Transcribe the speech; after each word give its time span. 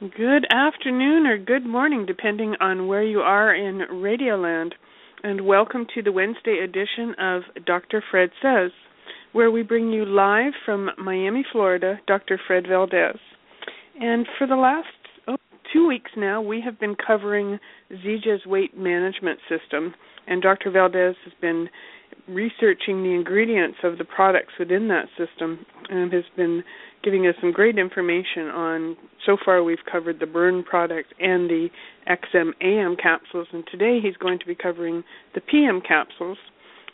Good 0.00 0.44
afternoon 0.52 1.24
or 1.24 1.38
good 1.38 1.64
morning, 1.64 2.04
depending 2.04 2.56
on 2.60 2.88
where 2.88 3.04
you 3.04 3.20
are 3.20 3.54
in 3.54 3.82
Radioland, 3.92 4.72
and 5.22 5.46
welcome 5.46 5.86
to 5.94 6.02
the 6.02 6.10
Wednesday 6.10 6.58
edition 6.64 7.14
of 7.16 7.42
Dr. 7.64 8.02
Fred 8.10 8.30
Says, 8.42 8.72
where 9.32 9.52
we 9.52 9.62
bring 9.62 9.92
you 9.92 10.04
live 10.04 10.52
from 10.66 10.90
Miami, 10.98 11.44
Florida, 11.52 12.00
Dr. 12.08 12.40
Fred 12.44 12.66
Valdes. 12.68 13.20
And 14.00 14.26
for 14.36 14.48
the 14.48 14.56
last 14.56 14.88
oh, 15.28 15.36
two 15.72 15.86
weeks 15.86 16.10
now, 16.16 16.42
we 16.42 16.60
have 16.60 16.80
been 16.80 16.96
covering 16.96 17.60
Zija's 17.92 18.44
weight 18.46 18.76
management 18.76 19.38
system, 19.48 19.94
and 20.26 20.42
Dr. 20.42 20.72
Valdes 20.72 21.16
has 21.24 21.34
been 21.40 21.68
researching 22.26 23.04
the 23.04 23.14
ingredients 23.14 23.78
of 23.84 23.98
the 23.98 24.04
products 24.04 24.54
within 24.58 24.88
that 24.88 25.06
system 25.16 25.64
and 25.88 26.12
has 26.12 26.24
been 26.36 26.64
giving 27.04 27.26
us 27.26 27.34
some 27.40 27.52
great 27.52 27.78
information 27.78 28.46
on 28.48 28.96
so 29.26 29.36
far 29.44 29.62
we've 29.62 29.78
covered 29.90 30.18
the 30.18 30.26
burn 30.26 30.64
product 30.64 31.12
and 31.20 31.48
the 31.48 31.68
XM 32.08 32.50
AM 32.62 32.96
capsules 32.96 33.46
and 33.52 33.64
today 33.70 33.98
he's 34.02 34.16
going 34.16 34.38
to 34.38 34.46
be 34.46 34.54
covering 34.54 35.04
the 35.34 35.40
PM 35.40 35.80
capsules. 35.86 36.38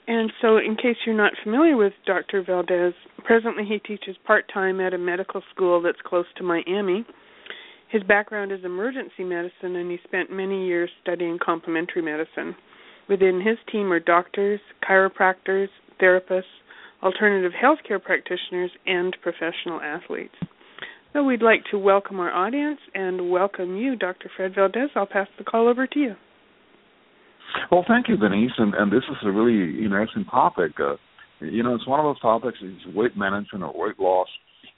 And 0.08 0.32
so 0.42 0.56
in 0.56 0.76
case 0.76 0.96
you're 1.06 1.16
not 1.16 1.32
familiar 1.44 1.76
with 1.76 1.92
Dr. 2.04 2.42
Valdes, 2.42 2.94
presently 3.24 3.64
he 3.64 3.78
teaches 3.78 4.16
part-time 4.26 4.80
at 4.80 4.94
a 4.94 4.98
medical 4.98 5.42
school 5.54 5.80
that's 5.80 6.00
close 6.04 6.26
to 6.36 6.42
Miami. 6.42 7.06
His 7.90 8.02
background 8.02 8.50
is 8.50 8.64
emergency 8.64 9.24
medicine 9.24 9.76
and 9.76 9.90
he 9.90 9.98
spent 10.04 10.32
many 10.32 10.66
years 10.66 10.90
studying 11.02 11.38
complementary 11.44 12.02
medicine. 12.02 12.56
Within 13.08 13.40
his 13.40 13.58
team 13.70 13.92
are 13.92 14.00
doctors, 14.00 14.60
chiropractors, 14.88 15.68
therapists, 16.00 16.42
alternative 17.02 17.52
healthcare 17.52 18.02
practitioners, 18.02 18.70
and 18.86 19.16
professional 19.22 19.80
athletes. 19.80 20.34
So 21.12 21.24
we'd 21.24 21.42
like 21.42 21.64
to 21.72 21.78
welcome 21.78 22.20
our 22.20 22.30
audience 22.30 22.78
and 22.94 23.30
welcome 23.30 23.76
you, 23.76 23.96
Dr. 23.96 24.30
Fred 24.36 24.54
Valdes. 24.54 24.90
I'll 24.94 25.06
pass 25.06 25.26
the 25.38 25.44
call 25.44 25.68
over 25.68 25.86
to 25.86 25.98
you. 25.98 26.14
Well, 27.72 27.84
thank 27.88 28.08
you, 28.08 28.16
Denise, 28.16 28.52
and, 28.58 28.74
and 28.74 28.92
this 28.92 29.02
is 29.10 29.16
a 29.24 29.30
really 29.30 29.84
interesting 29.84 30.24
topic. 30.24 30.72
Uh, 30.78 30.94
you 31.40 31.62
know, 31.62 31.74
it's 31.74 31.86
one 31.86 31.98
of 31.98 32.04
those 32.04 32.20
topics 32.20 32.58
is 32.62 32.94
weight 32.94 33.16
management 33.16 33.64
or 33.64 33.72
weight 33.74 33.98
loss, 33.98 34.28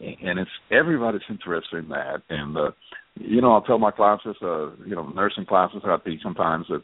and 0.03 0.39
it's 0.39 0.51
everybody's 0.71 1.23
interested 1.29 1.85
in 1.85 1.89
that. 1.91 2.23
And 2.29 2.57
uh, 2.57 2.71
you 3.15 3.41
know, 3.41 3.53
I'll 3.53 3.63
tell 3.63 3.79
my 3.79 3.91
classes, 3.91 4.37
uh, 4.43 4.75
you 4.85 4.95
know, 4.95 5.09
nursing 5.09 5.47
classes 5.47 5.83
I 5.85 5.97
teach 6.05 6.21
sometimes 6.23 6.67
that, 6.69 6.83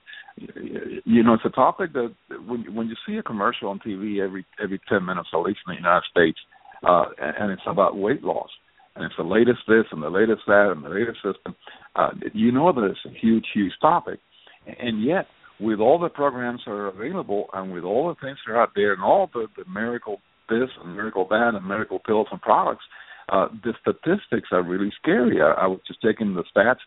you 1.04 1.22
know, 1.22 1.34
it's 1.34 1.44
a 1.44 1.50
topic 1.50 1.92
that 1.94 2.14
when 2.46 2.74
when 2.74 2.88
you 2.88 2.96
see 3.06 3.16
a 3.16 3.22
commercial 3.22 3.68
on 3.68 3.80
TV 3.80 4.22
every 4.22 4.46
every 4.62 4.80
ten 4.88 5.04
minutes, 5.04 5.28
at 5.32 5.38
least 5.38 5.60
in 5.66 5.74
the 5.74 5.80
United 5.80 6.04
States, 6.10 6.38
uh, 6.86 7.06
and 7.18 7.50
it's 7.50 7.62
about 7.66 7.96
weight 7.96 8.22
loss, 8.22 8.50
and 8.94 9.04
it's 9.04 9.16
the 9.16 9.24
latest 9.24 9.60
this 9.66 9.84
and 9.90 10.02
the 10.02 10.10
latest 10.10 10.42
that 10.46 10.72
and 10.74 10.84
the 10.84 10.90
latest 10.90 11.18
system, 11.24 11.56
uh, 11.96 12.10
you 12.32 12.52
know 12.52 12.72
that 12.72 12.84
it's 12.84 13.04
a 13.06 13.18
huge, 13.18 13.46
huge 13.52 13.72
topic, 13.80 14.20
and 14.66 15.02
yet 15.02 15.26
with 15.60 15.80
all 15.80 15.98
the 15.98 16.08
programs 16.08 16.60
that 16.64 16.70
are 16.70 16.86
available 16.86 17.46
and 17.52 17.72
with 17.72 17.82
all 17.82 18.08
the 18.08 18.24
things 18.24 18.38
that 18.46 18.52
are 18.52 18.62
out 18.62 18.70
there 18.76 18.92
and 18.92 19.02
all 19.02 19.28
the, 19.34 19.48
the 19.56 19.68
miracle 19.68 20.20
this 20.48 20.68
and 20.82 20.94
miracle 20.94 21.26
that 21.28 21.52
and 21.54 21.66
miracle 21.66 22.00
pills 22.06 22.28
and 22.30 22.40
products, 22.40 22.84
uh, 23.28 23.48
the 23.64 23.74
statistics 23.80 24.48
are 24.52 24.62
really 24.62 24.92
scary. 25.00 25.40
I, 25.40 25.64
I 25.64 25.66
was 25.66 25.80
just 25.86 26.00
checking 26.02 26.34
the 26.34 26.44
stats 26.54 26.78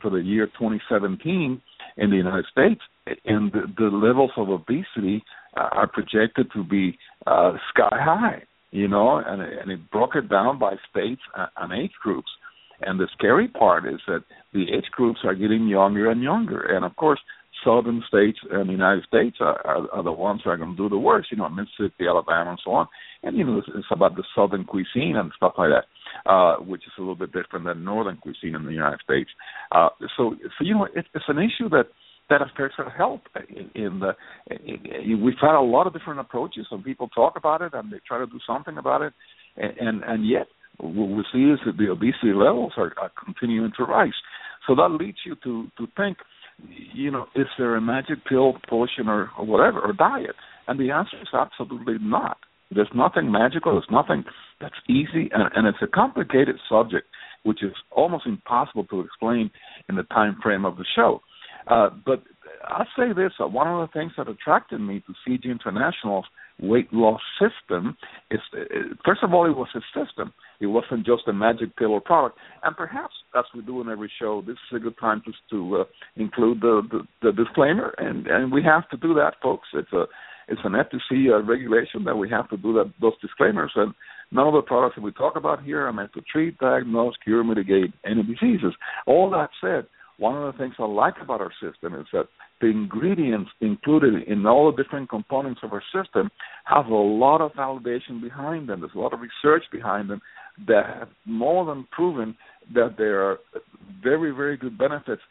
for 0.00 0.10
the 0.10 0.18
year 0.18 0.46
2017 0.46 1.60
in 1.96 2.10
the 2.10 2.16
United 2.16 2.46
States, 2.50 2.80
and 3.24 3.52
the, 3.52 3.62
the 3.76 3.94
levels 3.94 4.30
of 4.36 4.48
obesity 4.48 5.22
uh, 5.56 5.68
are 5.72 5.86
projected 5.86 6.50
to 6.52 6.64
be 6.64 6.98
uh, 7.26 7.52
sky 7.74 7.88
high. 7.92 8.42
You 8.72 8.86
know, 8.86 9.16
and, 9.16 9.42
and 9.42 9.70
it 9.70 9.90
broke 9.90 10.14
it 10.14 10.28
down 10.28 10.60
by 10.60 10.74
states 10.88 11.22
and 11.34 11.72
age 11.72 11.90
groups. 12.00 12.30
And 12.82 13.00
the 13.00 13.08
scary 13.12 13.48
part 13.48 13.84
is 13.84 14.00
that 14.06 14.22
the 14.54 14.62
age 14.72 14.86
groups 14.92 15.20
are 15.24 15.34
getting 15.34 15.66
younger 15.66 16.08
and 16.08 16.22
younger. 16.22 16.60
And 16.60 16.84
of 16.84 16.94
course, 16.94 17.18
southern 17.64 18.02
states 18.08 18.38
in 18.50 18.66
the 18.66 18.72
United 18.72 19.04
States 19.04 19.36
are, 19.40 19.64
are, 19.66 19.90
are 19.92 20.02
the 20.02 20.12
ones 20.12 20.40
who 20.44 20.50
are 20.50 20.56
going 20.56 20.76
to 20.76 20.76
do 20.76 20.88
the 20.88 20.98
worst. 20.98 21.28
You 21.30 21.38
know, 21.38 21.48
Mississippi, 21.48 22.06
Alabama, 22.08 22.50
and 22.50 22.60
so 22.64 22.72
on. 22.72 22.86
And 23.22 23.36
you 23.36 23.44
know, 23.44 23.58
it's, 23.58 23.68
it's 23.74 23.86
about 23.90 24.16
the 24.16 24.24
southern 24.34 24.64
cuisine 24.64 25.16
and 25.16 25.32
stuff 25.36 25.54
like 25.58 25.70
that, 25.70 26.30
uh, 26.30 26.56
which 26.56 26.82
is 26.82 26.92
a 26.98 27.00
little 27.00 27.16
bit 27.16 27.32
different 27.32 27.66
than 27.66 27.84
northern 27.84 28.16
cuisine 28.16 28.54
in 28.54 28.64
the 28.64 28.72
United 28.72 29.00
States. 29.02 29.30
Uh, 29.72 29.88
so, 30.16 30.36
so 30.58 30.64
you 30.64 30.74
know, 30.74 30.84
it, 30.94 31.06
it's 31.14 31.24
an 31.28 31.38
issue 31.38 31.68
that 31.70 31.86
that 32.30 32.42
affects 32.42 32.76
our 32.78 32.90
health. 32.90 33.22
In, 33.48 33.70
in 33.74 34.00
the, 34.00 34.12
in, 34.50 35.22
we've 35.22 35.34
had 35.40 35.56
a 35.56 35.60
lot 35.60 35.86
of 35.86 35.92
different 35.92 36.20
approaches, 36.20 36.66
and 36.70 36.84
people 36.84 37.08
talk 37.08 37.34
about 37.36 37.60
it 37.60 37.74
and 37.74 37.92
they 37.92 37.98
try 38.06 38.18
to 38.18 38.26
do 38.26 38.38
something 38.46 38.78
about 38.78 39.02
it, 39.02 39.12
and 39.56 39.76
and, 39.78 40.04
and 40.04 40.28
yet 40.28 40.46
what 40.78 41.08
we 41.08 41.24
see 41.32 41.44
is 41.50 41.58
that 41.66 41.76
the 41.76 41.90
obesity 41.90 42.32
levels 42.32 42.72
are, 42.76 42.92
are 43.00 43.10
continuing 43.22 43.72
to 43.76 43.84
rise. 43.84 44.14
So 44.66 44.74
that 44.76 44.96
leads 44.98 45.18
you 45.26 45.36
to 45.44 45.68
to 45.78 45.86
think 45.96 46.18
you 46.94 47.10
know, 47.10 47.26
is 47.34 47.46
there 47.58 47.76
a 47.76 47.80
magic 47.80 48.24
pill, 48.28 48.54
potion, 48.68 49.08
or, 49.08 49.30
or 49.38 49.46
whatever, 49.46 49.80
or 49.80 49.92
diet? 49.92 50.36
And 50.68 50.78
the 50.78 50.90
answer 50.90 51.16
is 51.20 51.28
absolutely 51.32 51.96
not. 52.00 52.38
There's 52.70 52.88
nothing 52.94 53.32
magical. 53.32 53.72
There's 53.72 53.84
nothing 53.90 54.24
that's 54.60 54.74
easy, 54.88 55.28
and, 55.32 55.50
and 55.54 55.66
it's 55.66 55.82
a 55.82 55.88
complicated 55.88 56.56
subject, 56.68 57.08
which 57.42 57.62
is 57.62 57.72
almost 57.90 58.26
impossible 58.26 58.84
to 58.84 59.00
explain 59.00 59.50
in 59.88 59.96
the 59.96 60.04
time 60.04 60.36
frame 60.42 60.64
of 60.64 60.76
the 60.76 60.84
show. 60.94 61.20
Uh, 61.66 61.90
but 62.06 62.22
I'll 62.68 62.86
say 62.96 63.12
this: 63.12 63.32
uh, 63.40 63.48
one 63.48 63.66
of 63.66 63.80
the 63.80 63.92
things 63.98 64.12
that 64.16 64.28
attracted 64.28 64.80
me 64.80 65.02
to 65.06 65.14
Zija 65.28 65.50
International's 65.50 66.26
weight 66.62 66.92
loss 66.92 67.20
system 67.38 67.96
is, 68.30 68.40
first 69.04 69.22
of 69.22 69.32
all, 69.32 69.46
it 69.46 69.56
was 69.56 69.68
a 69.74 69.80
system. 69.98 70.32
It 70.60 70.66
wasn't 70.66 71.06
just 71.06 71.22
a 71.26 71.32
magic 71.32 71.76
pill 71.76 71.92
or 71.92 72.00
product. 72.00 72.38
And 72.62 72.76
perhaps, 72.76 73.14
as 73.36 73.44
we 73.54 73.62
do 73.62 73.80
in 73.80 73.88
every 73.88 74.10
show, 74.20 74.42
this 74.46 74.56
is 74.70 74.76
a 74.76 74.78
good 74.78 74.98
time 74.98 75.22
just 75.24 75.38
to 75.50 75.76
uh, 75.76 75.84
include 76.16 76.60
the, 76.60 76.82
the, 76.90 77.00
the 77.22 77.32
disclaimer, 77.32 77.94
and 77.98 78.26
and 78.26 78.52
we 78.52 78.62
have 78.62 78.88
to 78.90 78.96
do 78.96 79.14
that, 79.14 79.34
folks. 79.42 79.68
It's 79.72 79.92
a 79.92 80.04
it's 80.48 80.60
an 80.64 80.72
FTC 80.72 81.30
uh, 81.30 81.42
regulation 81.44 82.04
that 82.04 82.16
we 82.16 82.28
have 82.28 82.48
to 82.50 82.56
do 82.56 82.72
that 82.74 82.92
those 83.00 83.18
disclaimers. 83.22 83.72
And 83.76 83.94
none 84.32 84.48
of 84.48 84.54
the 84.54 84.62
products 84.62 84.96
that 84.96 85.02
we 85.02 85.12
talk 85.12 85.36
about 85.36 85.62
here 85.62 85.86
are 85.86 85.92
meant 85.92 86.12
to 86.14 86.20
treat, 86.22 86.58
diagnose, 86.58 87.14
cure, 87.22 87.44
mitigate 87.44 87.92
any 88.04 88.22
diseases. 88.22 88.74
All 89.06 89.30
that 89.30 89.50
said, 89.60 89.86
one 90.20 90.36
of 90.36 90.52
the 90.52 90.58
things 90.58 90.74
I 90.78 90.84
like 90.84 91.14
about 91.22 91.40
our 91.40 91.52
system 91.62 91.94
is 91.94 92.06
that 92.12 92.28
the 92.60 92.66
ingredients 92.66 93.50
included 93.60 94.22
in 94.28 94.44
all 94.46 94.70
the 94.70 94.82
different 94.82 95.08
components 95.08 95.60
of 95.62 95.72
our 95.72 95.82
system 95.94 96.30
have 96.64 96.86
a 96.86 96.94
lot 96.94 97.40
of 97.40 97.52
validation 97.52 98.20
behind 98.22 98.68
them. 98.68 98.80
There's 98.80 98.92
a 98.94 98.98
lot 98.98 99.14
of 99.14 99.20
research 99.20 99.64
behind 99.72 100.10
them 100.10 100.20
that 100.68 100.84
have 100.86 101.08
more 101.24 101.64
than 101.64 101.88
proven 101.90 102.36
that 102.74 102.96
there 102.98 103.24
are 103.24 103.38
very, 104.02 104.30
very 104.30 104.58
good 104.58 104.76
benefits 104.76 105.22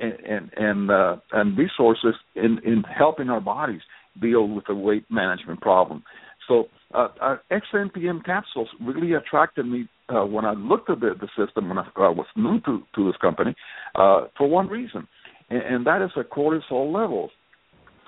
and 0.00 0.14
and 0.26 0.50
and, 0.56 0.90
uh, 0.90 1.16
and 1.32 1.56
resources 1.56 2.14
in 2.34 2.58
in 2.64 2.82
helping 2.82 3.28
our 3.28 3.40
bodies 3.40 3.82
deal 4.20 4.48
with 4.48 4.64
the 4.66 4.74
weight 4.74 5.04
management 5.10 5.60
problem. 5.60 6.02
So 6.48 6.64
uh, 6.94 7.08
our 7.20 7.42
XMPM 7.52 8.24
capsules 8.24 8.68
really 8.80 9.12
attracted 9.12 9.66
me 9.66 9.88
uh, 10.08 10.24
when 10.24 10.44
I 10.44 10.52
looked 10.52 10.90
at 10.90 11.00
the, 11.00 11.14
the 11.20 11.28
system 11.36 11.68
when 11.68 11.78
I 11.78 11.82
uh, 11.82 12.12
was 12.12 12.26
new 12.36 12.60
to, 12.60 12.82
to 12.94 13.06
this 13.06 13.16
company 13.20 13.54
uh, 13.94 14.26
for 14.36 14.48
one 14.48 14.68
reason, 14.68 15.06
and, 15.50 15.62
and 15.62 15.86
that 15.86 16.02
is 16.02 16.10
the 16.16 16.22
cortisol 16.22 16.92
levels. 16.92 17.30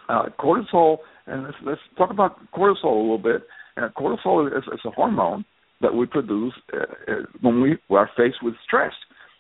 Uh, 0.09 0.25
cortisol, 0.39 0.99
and 1.27 1.45
let's, 1.45 1.57
let's, 1.65 1.81
talk 1.97 2.11
about 2.11 2.39
cortisol 2.53 2.85
a 2.85 3.01
little 3.01 3.19
bit. 3.19 3.43
Uh, 3.77 3.89
cortisol 3.97 4.47
is, 4.47 4.65
is, 4.73 4.81
a 4.85 4.91
hormone 4.91 5.45
that 5.81 5.95
we 5.95 6.07
produce 6.07 6.55
uh, 6.73 7.15
when 7.41 7.61
we 7.61 7.79
are 7.91 8.11
faced 8.17 8.43
with 8.43 8.55
stress, 8.67 8.93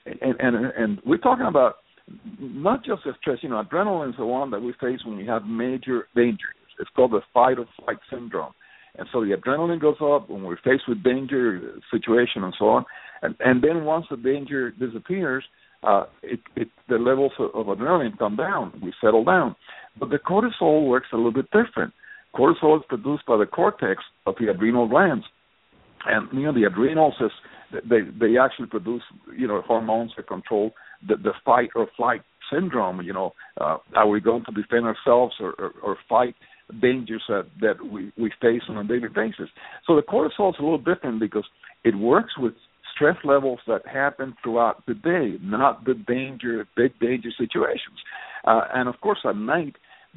and, 0.07 0.37
and 0.39 0.67
and 0.77 1.01
we're 1.05 1.19
talking 1.19 1.47
about 1.47 1.77
not 2.39 2.85
just 2.85 3.03
the 3.05 3.13
stress. 3.21 3.39
You 3.43 3.49
know, 3.49 3.63
adrenaline 3.63 4.11
is 4.11 4.17
the 4.17 4.27
one 4.27 4.51
that 4.53 4.61
we 4.61 4.73
face 4.81 5.01
when 5.05 5.17
we 5.17 5.27
have 5.27 5.45
major 5.45 6.07
dangers. 6.15 6.55
It's 6.79 6.91
called 6.95 7.13
the 7.13 7.21
fight 7.35 7.59
or 7.59 7.67
flight 7.77 7.99
syndrome 8.11 8.53
and 8.97 9.09
so 9.13 9.21
the 9.21 9.37
adrenaline 9.37 9.81
goes 9.81 9.97
up 10.03 10.29
when 10.29 10.43
we're 10.43 10.57
faced 10.57 10.89
with 10.89 11.03
danger 11.03 11.75
situation 11.91 12.45
and 12.45 12.55
so 12.59 12.67
on. 12.67 12.85
And 13.23 13.35
and 13.41 13.63
then 13.63 13.85
once 13.85 14.07
the 14.11 14.17
danger 14.17 14.71
disappears, 14.71 15.45
uh, 15.83 16.05
it, 16.23 16.41
it 16.57 16.69
the 16.89 16.97
levels 16.97 17.33
of, 17.39 17.67
adrenaline 17.67 18.19
come 18.19 18.37
down. 18.37 18.81
We 18.83 18.93
settle 19.01 19.25
down. 19.25 19.57
But 19.99 20.11
the 20.11 20.19
cortisol 20.19 20.87
works 20.89 21.09
a 21.13 21.17
little 21.17 21.33
bit 21.33 21.47
different. 21.47 21.93
Cortisol 22.35 22.79
is 22.79 22.85
produced 22.89 23.27
by 23.27 23.37
the 23.37 23.47
cortex 23.47 24.03
of 24.27 24.35
the 24.41 24.51
adrenal 24.51 24.89
glands, 24.89 25.25
and 26.07 26.29
you 26.33 26.47
know 26.47 26.55
the 26.55 26.65
adrenals 26.65 27.15
is 27.21 27.31
they 27.89 28.01
they 28.19 28.39
actually 28.39 28.67
produce 28.67 29.03
you 29.37 29.47
know 29.47 29.63
hormones 29.63 30.13
that 30.17 30.29
control 30.29 30.73
the, 31.07 31.17
the 31.17 31.33
fight 31.45 31.71
or 31.75 31.89
flight 31.97 32.23
syndrome. 32.53 33.01
You 33.03 33.13
know, 33.13 33.33
uh, 33.61 33.79
are 33.95 34.09
we 34.09 34.21
going 34.21 34.45
to 34.45 34.53
defend 34.53 34.87
ourselves 34.87 35.35
or, 35.41 35.55
or, 35.59 35.73
or 35.83 35.97
fight? 36.09 36.35
Dangers 36.81 37.23
that, 37.29 37.47
that 37.61 37.77
we, 37.91 38.13
we 38.19 38.31
face 38.41 38.63
on 38.69 38.79
a 38.79 38.85
daily 38.85 39.09
basis. 39.15 39.49
So 39.87 39.97
the 39.97 40.03
cortisol 40.03 40.51
is 40.51 40.57
a 40.59 40.63
little 40.63 40.79
different 40.79 41.21
because 41.21 41.45
it 41.85 41.97
works 41.97 42.33
with 42.39 42.55
stress 42.95 43.17
levels 43.25 43.61
that 43.67 43.87
happen 43.87 44.35
throughout 44.43 44.85
the 44.87 44.95
day, 44.95 45.39
not 45.43 45.85
the 45.85 45.95
danger, 45.95 46.67
big 46.77 46.99
danger 47.01 47.31
situations. 47.37 47.99
Uh, 48.45 48.63
and 48.75 48.89
of 48.89 49.01
course, 49.01 49.19
at 49.25 49.37
night, 49.37 49.77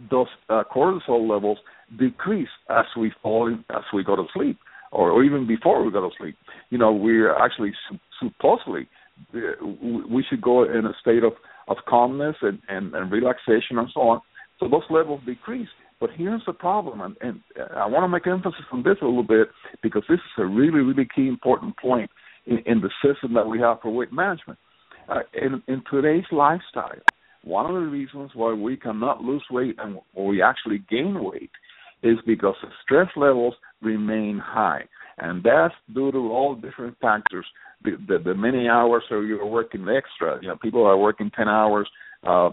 those 0.09 0.27
uh, 0.50 0.63
cortisol 0.73 1.29
levels 1.29 1.59
decrease 1.97 2.50
as 2.69 2.85
we 2.97 3.11
fall, 3.21 3.47
in, 3.47 3.63
as 3.69 3.83
we 3.94 4.03
go 4.03 4.15
to 4.15 4.25
sleep, 4.33 4.57
or, 4.91 5.11
or 5.11 5.23
even 5.23 5.47
before 5.47 5.83
we 5.83 5.91
go 5.91 6.09
to 6.09 6.15
sleep. 6.17 6.35
You 6.69 6.77
know, 6.77 6.91
we're 6.91 7.35
actually 7.35 7.73
supposedly 8.19 8.88
we 9.31 10.25
should 10.27 10.41
go 10.41 10.63
in 10.63 10.85
a 10.85 10.94
state 11.00 11.23
of 11.23 11.33
of 11.67 11.77
calmness 11.88 12.35
and, 12.41 12.59
and, 12.67 12.94
and 12.94 13.11
relaxation 13.11 13.77
and 13.77 13.88
so 13.94 14.01
on. 14.01 14.21
So 14.59 14.67
those 14.67 14.83
levels 14.89 15.21
decrease. 15.25 15.69
But 16.03 16.11
here's 16.17 16.41
the 16.45 16.51
problem, 16.51 17.00
and, 17.00 17.15
and 17.21 17.39
I 17.77 17.85
want 17.85 18.03
to 18.03 18.09
make 18.09 18.27
emphasis 18.27 18.65
on 18.73 18.83
this 18.83 18.97
a 19.01 19.05
little 19.05 19.23
bit 19.23 19.47
because 19.81 20.03
this 20.09 20.17
is 20.17 20.38
a 20.38 20.45
really, 20.45 20.81
really 20.81 21.07
key 21.15 21.29
important 21.29 21.77
point 21.77 22.11
in, 22.45 22.57
in 22.65 22.81
the 22.81 22.89
system 23.01 23.33
that 23.35 23.47
we 23.47 23.57
have 23.61 23.79
for 23.81 23.89
weight 23.89 24.11
management. 24.11 24.59
Uh, 25.07 25.19
in, 25.33 25.63
in 25.69 25.81
today's 25.89 26.25
lifestyle, 26.29 27.00
one 27.45 27.67
of 27.67 27.81
the 27.81 27.88
reasons 27.88 28.31
why 28.33 28.51
we 28.51 28.75
cannot 28.75 29.21
lose 29.21 29.45
weight 29.50 29.77
and 29.79 29.97
we 30.13 30.41
actually 30.41 30.83
gain 30.89 31.23
weight 31.23 31.51
is 32.03 32.17
because 32.27 32.55
the 32.61 32.67
stress 32.83 33.07
levels 33.15 33.53
remain 33.81 34.38
high. 34.44 34.83
And 35.19 35.41
that's 35.41 35.73
due 35.95 36.11
to 36.11 36.17
all 36.17 36.53
different 36.53 36.97
factors. 37.00 37.45
The, 37.85 37.91
the, 38.09 38.17
the 38.21 38.35
many 38.35 38.67
hours 38.67 39.03
so 39.07 39.21
you're 39.21 39.45
working 39.45 39.88
extra. 39.88 40.38
You 40.41 40.50
know, 40.50 40.57
people 40.57 40.85
are 40.85 40.97
working 40.97 41.31
10 41.33 41.47
hours, 41.47 41.88
uh, 42.25 42.52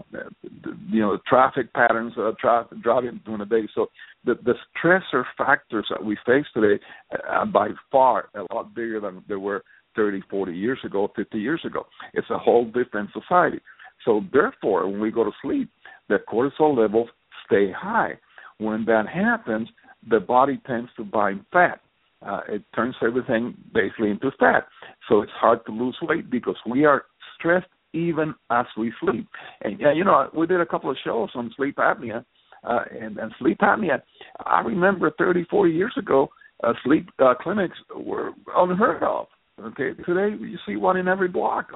you 0.89 0.99
know, 0.99 1.17
traffic 1.27 1.73
patterns, 1.73 2.13
uh, 2.17 2.31
tra- 2.39 2.67
driving 2.81 3.21
during 3.25 3.39
the 3.39 3.45
day. 3.45 3.67
So 3.73 3.87
the, 4.25 4.35
the 4.43 4.53
stressor 4.75 5.23
factors 5.37 5.85
that 5.89 6.03
we 6.03 6.17
face 6.25 6.45
today 6.53 6.79
are 7.27 7.45
by 7.45 7.69
far 7.91 8.29
a 8.35 8.53
lot 8.53 8.75
bigger 8.75 8.99
than 8.99 9.23
they 9.27 9.35
were 9.35 9.63
30, 9.95 10.21
40 10.29 10.53
years 10.53 10.79
ago, 10.83 11.11
50 11.15 11.37
years 11.39 11.61
ago. 11.65 11.85
It's 12.13 12.29
a 12.29 12.37
whole 12.37 12.65
different 12.65 13.09
society. 13.13 13.59
So 14.05 14.21
therefore, 14.33 14.87
when 14.89 14.99
we 14.99 15.11
go 15.11 15.23
to 15.23 15.31
sleep, 15.41 15.69
the 16.09 16.17
cortisol 16.17 16.77
levels 16.77 17.09
stay 17.45 17.71
high. 17.71 18.13
When 18.57 18.85
that 18.85 19.07
happens, 19.07 19.69
the 20.09 20.19
body 20.19 20.59
tends 20.65 20.89
to 20.97 21.03
bind 21.03 21.45
fat. 21.51 21.79
Uh, 22.25 22.41
it 22.47 22.63
turns 22.75 22.95
everything 23.01 23.55
basically 23.73 24.11
into 24.11 24.31
fat. 24.39 24.67
So 25.09 25.21
it's 25.21 25.31
hard 25.35 25.65
to 25.65 25.71
lose 25.71 25.97
weight 26.01 26.29
because 26.29 26.57
we 26.69 26.85
are 26.85 27.03
stressed 27.37 27.67
even 27.93 28.33
as 28.49 28.65
we 28.77 28.93
sleep. 29.01 29.27
And 29.61 29.79
yeah, 29.79 29.93
you 29.93 30.03
know, 30.03 30.29
we 30.35 30.47
did 30.47 30.61
a 30.61 30.65
couple 30.65 30.89
of 30.89 30.97
shows 31.03 31.29
on 31.35 31.51
sleep 31.55 31.77
apnea, 31.77 32.25
uh, 32.63 32.79
and, 32.99 33.17
and 33.17 33.31
sleep 33.39 33.59
apnea. 33.59 34.01
I 34.45 34.61
remember 34.61 35.11
30, 35.17 35.45
40 35.49 35.71
years 35.71 35.93
ago, 35.97 36.29
uh, 36.63 36.73
sleep 36.83 37.09
uh, 37.19 37.33
clinics 37.39 37.77
were 37.95 38.31
unheard 38.55 39.03
of. 39.03 39.27
Okay, 39.59 39.91
today 40.05 40.35
you 40.39 40.57
see 40.65 40.75
one 40.75 40.97
in 40.97 41.07
every 41.07 41.27
block. 41.27 41.67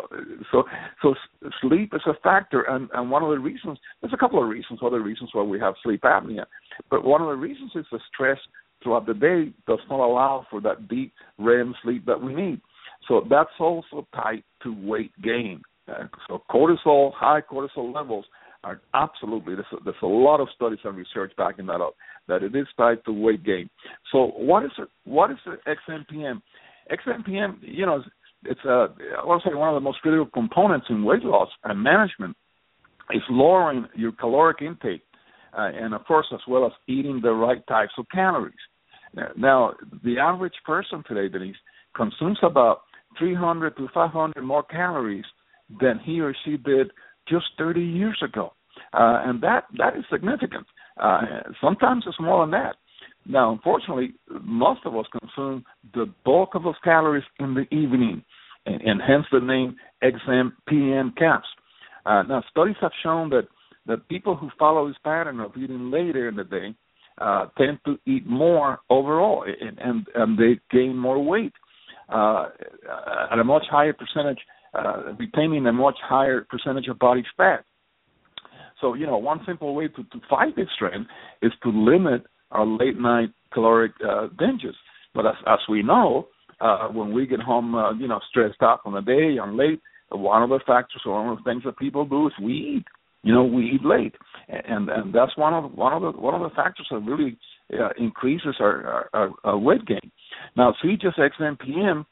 So, 0.52 0.64
so 1.04 1.14
sleep 1.62 1.92
is 1.94 2.02
a 2.08 2.14
factor, 2.24 2.64
and 2.64 2.90
and 2.94 3.12
one 3.12 3.22
of 3.22 3.30
the 3.30 3.38
reasons 3.38 3.78
there's 4.02 4.14
a 4.14 4.18
couple 4.18 4.42
of 4.42 4.50
reasons, 4.50 4.80
other 4.84 5.02
reasons 5.02 5.30
why 5.34 5.44
we 5.44 5.60
have 5.60 5.76
sleep 5.84 6.02
apnea, 6.02 6.46
but 6.90 7.04
one 7.04 7.22
of 7.22 7.28
the 7.28 7.36
reasons 7.36 7.72
is 7.76 7.86
the 7.92 8.00
stress 8.12 8.40
throughout 8.82 9.06
the 9.06 9.14
day 9.14 9.54
does 9.68 9.80
not 9.90 10.00
allow 10.00 10.48
for 10.50 10.62
that 10.62 10.88
deep 10.88 11.14
REM 11.38 11.76
sleep 11.84 12.06
that 12.06 12.20
we 12.20 12.34
need. 12.34 12.60
So 13.08 13.26
that's 13.30 13.50
also 13.60 14.08
tied 14.16 14.44
to 14.64 14.76
weight 14.88 15.12
gain. 15.22 15.62
Uh, 15.88 16.06
so 16.28 16.42
cortisol, 16.50 17.14
high 17.14 17.42
cortisol 17.42 17.94
levels 17.94 18.26
are 18.64 18.82
absolutely 18.94 19.54
there's 19.56 19.68
a, 19.74 19.84
there's 19.84 19.96
a 20.02 20.08
lot 20.08 20.40
of 20.40 20.48
studies 20.56 20.80
and 20.84 20.98
research 20.98 21.32
backing 21.38 21.68
that 21.68 21.82
up 21.82 21.96
that 22.28 22.42
it 22.42 22.56
is 22.56 22.66
tied 22.78 22.98
to 23.06 23.12
weight 23.12 23.44
gain. 23.44 23.70
So 24.12 24.32
what 24.36 24.64
is? 24.66 24.72
What 25.06 25.32
is 25.32 25.38
the 25.46 25.58
XMPM? 25.68 26.42
XMPM, 26.92 27.58
you 27.62 27.86
know, 27.86 28.02
it's 28.44 28.66
a 28.66 28.88
I 29.22 29.26
want 29.26 29.44
to 29.44 29.50
say 29.50 29.56
one 29.56 29.70
of 29.70 29.76
the 29.76 29.82
most 29.82 30.00
critical 30.02 30.26
components 30.26 30.88
in 30.90 31.04
weight 31.04 31.24
loss 31.24 31.50
and 31.64 31.82
management 31.82 32.36
is 33.14 33.22
lowering 33.30 33.86
your 33.96 34.12
caloric 34.12 34.62
intake, 34.62 35.04
uh, 35.56 35.70
and 35.74 35.94
of 35.94 36.04
course 36.06 36.26
as 36.34 36.42
well 36.48 36.66
as 36.66 36.72
eating 36.88 37.20
the 37.22 37.32
right 37.32 37.66
types 37.68 37.94
of 38.00 38.06
calories. 38.12 38.54
Now, 39.38 39.76
the 40.04 40.20
average 40.20 40.56
person 40.66 41.02
today, 41.08 41.30
Denise, 41.30 41.56
consumes 41.96 42.38
about 42.44 42.82
300 43.18 43.78
to 43.78 43.88
500 43.94 44.42
more 44.42 44.64
calories 44.64 45.24
than 45.82 46.00
he 46.00 46.20
or 46.20 46.36
she 46.46 46.58
did 46.58 46.92
just 47.28 47.46
30 47.58 47.82
years 47.82 48.22
ago, 48.24 48.54
uh, 48.94 49.24
and 49.26 49.42
that 49.42 49.66
that 49.78 49.96
is 49.96 50.04
significant. 50.12 50.66
Uh, 51.02 51.22
sometimes 51.62 52.04
it's 52.08 52.20
more 52.20 52.44
than 52.44 52.52
that. 52.52 52.76
Now, 53.28 53.52
unfortunately, 53.52 54.14
most 54.42 54.82
of 54.86 54.96
us 54.96 55.06
consume 55.20 55.66
the 55.94 56.06
bulk 56.24 56.54
of 56.54 56.64
those 56.64 56.76
calories 56.84 57.24
in 57.40 57.56
the 57.56 57.66
evening, 57.76 58.24
and, 58.66 58.82
and 58.82 59.02
hence 59.02 59.26
the 59.32 59.40
name 59.40 59.76
XM 60.04 60.52
PM 60.68 61.14
CAPS. 61.18 61.48
Uh, 62.06 62.22
now, 62.24 62.44
studies 62.52 62.76
have 62.82 62.92
shown 63.02 63.30
that 63.32 63.48
that 63.88 64.08
people 64.10 64.36
who 64.36 64.50
follow 64.58 64.88
this 64.88 64.98
pattern 65.04 65.40
of 65.40 65.52
eating 65.58 65.92
later 65.92 66.28
in 66.28 66.36
the 66.36 66.44
day 66.44 66.76
uh, 67.20 67.48
tend 67.58 67.80
to 67.86 67.98
eat 68.06 68.26
more 68.28 68.80
overall, 68.90 69.46
and, 69.46 69.78
and, 69.80 70.08
and 70.16 70.38
they 70.38 70.60
gain 70.72 70.98
more 70.98 71.24
weight 71.24 71.54
uh, 72.10 72.48
at 73.32 73.40
a 73.40 73.44
much 73.44 73.64
higher 73.70 73.94
percentage, 73.94 74.40
uh, 74.78 75.14
retaining 75.18 75.66
a 75.68 75.74
much 75.74 75.98
higher 76.04 76.46
percentage 76.50 76.88
of 76.88 77.00
body 77.00 77.24
fat. 77.38 77.64
So, 78.82 78.94
you 78.94 79.06
know, 79.06 79.18
one 79.18 79.40
simple 79.46 79.74
way 79.74 79.88
to, 79.88 80.04
to 80.04 80.20
fight 80.30 80.56
this 80.56 80.68
trend 80.78 81.06
is 81.42 81.52
to 81.64 81.70
limit 81.70 82.24
our 82.52 82.66
late 82.66 83.00
night 83.00 83.30
caloric 83.54 83.94
uh, 84.04 84.28
binges. 84.40 84.76
But 85.14 85.26
as, 85.28 85.36
as 85.48 85.60
we 85.70 85.82
know, 85.82 86.28
uh, 86.60 86.90
when 86.90 87.14
we 87.14 87.26
get 87.26 87.40
home, 87.40 87.76
uh, 87.76 87.94
you 87.94 88.08
know, 88.08 88.20
stressed 88.30 88.62
out 88.62 88.84
from 88.84 88.94
the 88.94 89.02
day 89.02 89.38
and 89.42 89.58
late, 89.58 89.82
one 90.10 90.44
of 90.44 90.50
the 90.50 90.60
factors 90.66 91.02
or 91.06 91.24
one 91.24 91.38
of 91.38 91.44
the 91.44 91.50
things 91.50 91.64
that 91.66 91.78
people 91.78 92.06
do 92.06 92.28
is 92.28 92.34
we 92.42 92.54
eat. 92.54 92.86
You 93.24 93.34
know, 93.34 93.44
we 93.44 93.72
eat 93.72 93.84
late, 93.84 94.14
and 94.48 94.88
and 94.88 95.12
that's 95.12 95.36
one 95.36 95.56
of 95.56 95.74
one 95.74 95.94
of 95.94 96.02
the 96.04 96.12
one 96.20 96.36
of 96.36 96.42
the 96.42 96.56
factors 96.56 96.86
that 96.92 97.00
really 97.00 97.36
uh, 97.74 97.90
increases 97.98 98.56
our, 98.60 99.10
our, 99.14 99.32
our 99.44 99.58
weight 99.58 99.84
gain. 99.88 100.12
Now, 100.56 100.76
Zija's 100.84 101.18
XMPM 101.18 102.06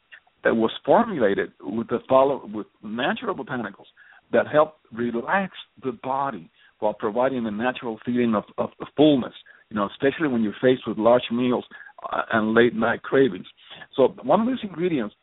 that 0.44 0.56
was 0.56 0.72
formulated 0.86 1.51
with 1.62 1.88
the 1.88 2.00
follow 2.07 2.50
with 2.54 2.68
natural 2.84 3.36
botanicals 3.36 3.88
that 4.31 4.48
help 4.48 4.75
relax 4.92 5.54
the 5.84 5.92
body 6.04 6.50
while 6.80 6.94
providing 6.94 7.45
a 7.45 7.51
natural 7.51 8.00
feeling 8.06 8.36
of, 8.36 8.44
of, 8.57 8.69
fullness 8.98 9.34
you 9.74 9.80
know, 9.80 9.90
especially 9.92 10.28
when 10.28 10.44
you're 10.44 10.56
faced 10.62 10.88
with 10.88 11.00
large 11.00 11.24
meals 11.31 11.66
uh, 12.12 12.22
and 12.31 12.54
late 12.54 12.75
night 12.75 13.01
cravings. 13.01 13.48
So 13.95 14.16
one 14.22 14.42
of 14.42 14.48
these 14.48 14.60
ingredients 14.62 15.16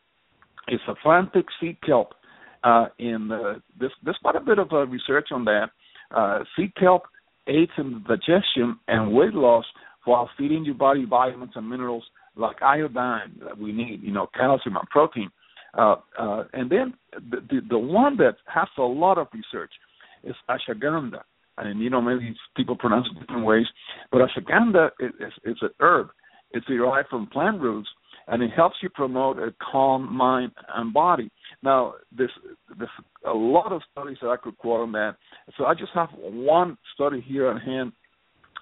is 0.68 0.80
Atlantic 0.88 1.46
sea 1.60 1.78
kelp. 1.86 2.14
Uh, 2.64 2.86
in 2.98 3.30
uh, 3.32 3.54
this, 3.78 3.90
there's 4.04 4.18
quite 4.20 4.34
a 4.34 4.40
bit 4.40 4.58
of 4.58 4.72
uh, 4.72 4.86
research 4.86 5.28
on 5.30 5.44
that. 5.44 5.68
Uh, 6.14 6.40
sea 6.56 6.72
kelp 6.78 7.04
aids 7.46 7.70
in 7.78 8.04
digestion 8.08 8.78
and 8.88 9.12
weight 9.12 9.34
loss 9.34 9.64
while 10.04 10.28
feeding 10.36 10.64
your 10.64 10.74
body 10.74 11.04
vitamins 11.08 11.52
and 11.54 11.68
minerals 11.68 12.04
like 12.36 12.62
iodine 12.62 13.40
that 13.44 13.58
we 13.58 13.72
need, 13.72 14.00
you 14.02 14.12
know, 14.12 14.28
calcium 14.34 14.76
and 14.76 14.88
protein. 14.88 15.30
Uh, 15.76 15.96
uh, 16.18 16.44
and 16.52 16.70
then 16.70 16.94
the, 17.12 17.36
the, 17.48 17.60
the 17.70 17.78
one 17.78 18.16
that 18.16 18.36
has 18.46 18.68
a 18.78 18.82
lot 18.82 19.18
of 19.18 19.28
research 19.32 19.70
is 20.24 20.34
ashwagandha 20.48 21.20
and 21.60 21.80
you 21.80 21.90
know 21.90 22.00
maybe 22.00 22.34
people 22.56 22.76
pronounce 22.76 23.06
it 23.10 23.20
different 23.20 23.46
ways, 23.46 23.66
but 24.10 24.20
ashwagandha 24.20 24.90
is, 25.00 25.10
is, 25.20 25.32
is 25.44 25.56
an 25.62 25.70
herb. 25.80 26.08
It's 26.52 26.66
derived 26.66 27.08
from 27.08 27.28
plant 27.28 27.60
roots, 27.60 27.88
and 28.26 28.42
it 28.42 28.50
helps 28.50 28.76
you 28.82 28.88
promote 28.88 29.38
a 29.38 29.54
calm 29.70 30.12
mind 30.12 30.52
and 30.74 30.92
body. 30.92 31.30
Now, 31.62 31.94
there's 32.16 32.32
there's 32.76 32.90
a 33.26 33.32
lot 33.32 33.72
of 33.72 33.82
studies 33.92 34.18
that 34.22 34.28
I 34.28 34.36
could 34.36 34.58
quote 34.58 34.80
on 34.80 34.92
that. 34.92 35.16
So 35.56 35.66
I 35.66 35.74
just 35.74 35.92
have 35.94 36.08
one 36.14 36.76
study 36.94 37.24
here 37.26 37.48
on 37.48 37.60
hand 37.60 37.92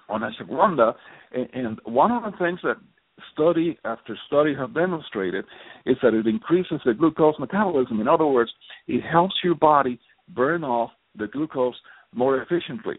on 0.07 0.21
ashwagandha, 0.21 0.93
and, 1.31 1.47
and 1.53 1.79
one 1.85 2.11
of 2.11 2.23
the 2.23 2.37
things 2.37 2.59
that 2.63 2.77
study 3.33 3.77
after 3.85 4.17
study 4.27 4.53
have 4.55 4.73
demonstrated 4.73 5.45
is 5.85 5.97
that 6.01 6.13
it 6.13 6.27
increases 6.27 6.79
the 6.85 6.93
glucose 6.93 7.35
metabolism. 7.39 7.99
In 7.99 8.07
other 8.07 8.25
words, 8.25 8.51
it 8.87 9.01
helps 9.01 9.35
your 9.43 9.55
body 9.55 9.99
burn 10.29 10.63
off 10.63 10.91
the 11.17 11.27
glucose 11.27 11.75
more 12.13 12.41
efficiently. 12.41 12.95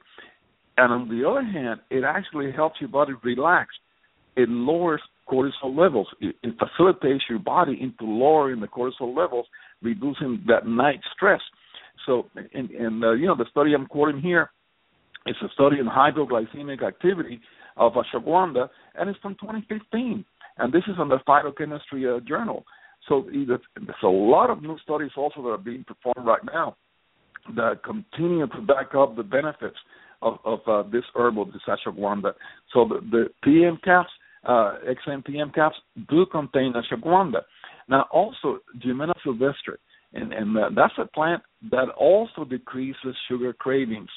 And 0.76 0.92
on 0.92 1.08
the 1.08 1.28
other 1.28 1.42
hand, 1.42 1.80
it 1.90 2.04
actually 2.04 2.52
helps 2.52 2.80
your 2.80 2.88
body 2.88 3.12
relax. 3.22 3.70
It 4.36 4.48
lowers 4.48 5.02
cortisol 5.28 5.76
levels. 5.76 6.08
It, 6.20 6.36
it 6.42 6.54
facilitates 6.58 7.24
your 7.28 7.38
body 7.38 7.78
into 7.80 8.10
lowering 8.10 8.60
the 8.60 8.66
cortisol 8.66 9.16
levels, 9.16 9.46
reducing 9.82 10.42
that 10.48 10.66
night 10.66 11.00
stress. 11.14 11.40
So, 12.06 12.26
and, 12.54 12.70
and 12.70 13.04
uh, 13.04 13.12
you 13.12 13.26
know, 13.26 13.36
the 13.36 13.46
study 13.50 13.74
I'm 13.74 13.86
quoting 13.86 14.20
here 14.20 14.50
is 15.26 15.36
a 15.42 15.48
study 15.52 15.78
in 15.78 15.86
hypoglycemic 15.86 16.82
activity 16.82 17.40
of 17.80 17.94
ashwagandha, 17.94 18.68
and 18.94 19.10
it's 19.10 19.18
from 19.18 19.34
2015. 19.40 20.24
And 20.58 20.72
this 20.72 20.82
is 20.86 20.96
on 20.98 21.08
the 21.08 21.18
Phytochemistry 21.26 22.16
uh, 22.16 22.20
Journal. 22.20 22.64
So 23.08 23.24
there's 23.32 23.60
a 24.04 24.06
lot 24.06 24.50
of 24.50 24.62
new 24.62 24.78
studies 24.84 25.10
also 25.16 25.42
that 25.42 25.48
are 25.48 25.58
being 25.58 25.84
performed 25.84 26.26
right 26.26 26.44
now 26.44 26.76
that 27.56 27.82
continue 27.82 28.46
to 28.46 28.60
back 28.60 28.94
up 28.94 29.16
the 29.16 29.22
benefits 29.22 29.76
of, 30.22 30.34
of 30.44 30.60
uh, 30.68 30.82
this 30.90 31.02
herbal, 31.16 31.46
this 31.46 31.62
ashwagandha. 31.66 32.34
So 32.74 32.86
the, 32.86 33.00
the 33.10 33.24
PM 33.42 33.78
caps, 33.82 34.10
uh, 34.46 34.74
XMPM 35.08 35.54
caps, 35.54 35.76
do 36.10 36.26
contain 36.30 36.74
ashwagandha. 36.74 37.40
Now 37.88 38.06
also 38.12 38.58
Gymnema 38.84 39.14
sylvestre, 39.24 39.78
and, 40.12 40.32
and 40.32 40.56
uh, 40.56 40.70
that's 40.74 40.94
a 40.98 41.06
plant 41.06 41.42
that 41.70 41.88
also 41.98 42.44
decreases 42.44 43.16
sugar 43.28 43.52
cravings. 43.52 44.08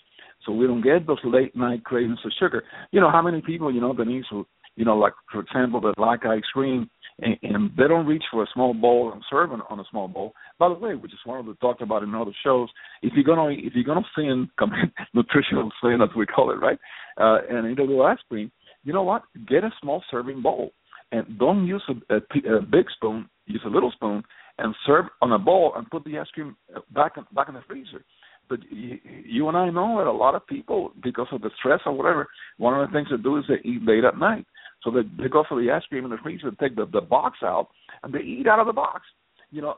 So 0.46 0.52
we 0.52 0.68
don't 0.68 0.82
get 0.82 1.08
those 1.08 1.20
late 1.24 1.56
night 1.56 1.84
cravings 1.84 2.20
for 2.22 2.32
sugar. 2.40 2.64
You 2.92 3.00
know 3.00 3.12
how 3.12 3.22
many 3.22 3.42
people, 3.42 3.74
you 3.74 3.80
know, 3.80 3.94
Denise, 3.94 4.26
who, 4.30 4.46
you 4.76 4.86
know, 4.86 4.98
like 4.98 5.14
for 5.32 5.42
example, 5.42 5.80
that 5.82 5.98
like 5.98 6.26
ice 6.26 6.42
cream 6.52 6.90
and, 7.20 7.38
and 7.44 7.72
they 7.78 7.88
don't 7.88 8.08
reach 8.08 8.24
for 8.32 8.44
a 8.44 8.48
small 8.54 8.74
bowl 8.74 9.12
and 9.14 9.24
serve 9.30 9.52
on 9.52 9.80
a 9.80 9.84
small 9.92 10.08
bowl. 10.08 10.34
By 10.60 10.70
the 10.70 10.74
way, 10.76 10.96
which 10.96 11.14
is 11.14 11.20
one 11.26 11.40
of 11.40 11.46
the 11.46 11.54
talked 11.56 11.82
about 11.82 12.04
in 12.04 12.14
other 12.16 12.34
shows. 12.44 12.70
If 13.02 13.14
you're 13.14 13.24
gonna 13.24 13.52
if 13.52 13.74
you're 13.76 13.84
gonna 13.84 14.02
sin, 14.18 14.50
commit 14.58 14.90
nutritional 15.14 15.72
sin 15.82 16.00
as 16.02 16.10
we 16.18 16.26
call 16.26 16.52
it, 16.52 16.60
right? 16.60 16.80
Uh, 17.20 17.40
and 17.50 17.72
eat 17.72 17.80
a 17.80 17.84
little 17.84 18.06
ice 18.06 18.18
cream. 18.28 18.52
You 18.84 18.94
know 18.94 19.04
what? 19.04 19.24
Get 19.48 19.64
a 19.64 19.70
small 19.82 20.04
serving 20.12 20.42
bowl, 20.42 20.72
and 21.12 21.40
don't 21.40 21.68
use 21.68 21.84
a, 21.88 22.16
a, 22.16 22.58
a 22.58 22.62
big 22.62 22.86
spoon. 22.96 23.30
Use 23.46 23.62
a 23.66 23.70
little 23.70 23.92
spoon 23.92 24.24
and 24.58 24.76
serve 24.86 25.06
on 25.22 25.32
a 25.32 25.40
bowl 25.40 25.74
and 25.76 25.90
put 25.90 26.04
the 26.04 26.18
ice 26.20 26.28
cream 26.34 26.56
back 26.94 27.14
in, 27.18 27.24
back 27.34 27.50
in 27.50 27.56
the 27.56 27.62
freezer. 27.68 28.04
But 28.50 28.60
you, 28.70 29.00
you 29.26 29.48
and 29.48 29.58
I 29.58 29.70
know 29.70 29.98
that 29.98 30.08
a 30.08 30.12
lot 30.12 30.36
of 30.36 30.46
people, 30.46 30.92
because 31.02 31.28
of 31.32 31.42
the 31.42 31.50
stress 31.58 31.80
or 31.86 31.94
whatever, 31.94 32.28
one 32.58 32.80
of 32.80 32.88
the 32.88 32.94
things 32.94 33.08
they 33.10 33.22
do 33.22 33.38
is 33.38 33.46
they 33.48 33.68
eat 33.68 33.84
late 33.84 34.04
at 34.04 34.18
night. 34.18 34.46
So 34.84 34.92
they, 34.92 35.02
they 35.22 35.30
go 35.30 35.46
for 35.48 35.62
the 35.62 35.72
ice 35.72 35.84
cream 35.88 36.04
in 36.04 36.12
the 36.12 36.18
freezer 36.22 36.50
and 36.50 36.60
take 36.60 36.76
the, 36.76 36.86
the 36.86 37.02
box 37.02 37.40
out, 37.42 37.70
and 38.04 38.14
they 38.14 38.20
eat 38.20 38.48
out 38.48 38.60
of 38.60 38.68
the 38.68 38.74
box. 38.74 39.02
You 39.50 39.62
know, 39.62 39.76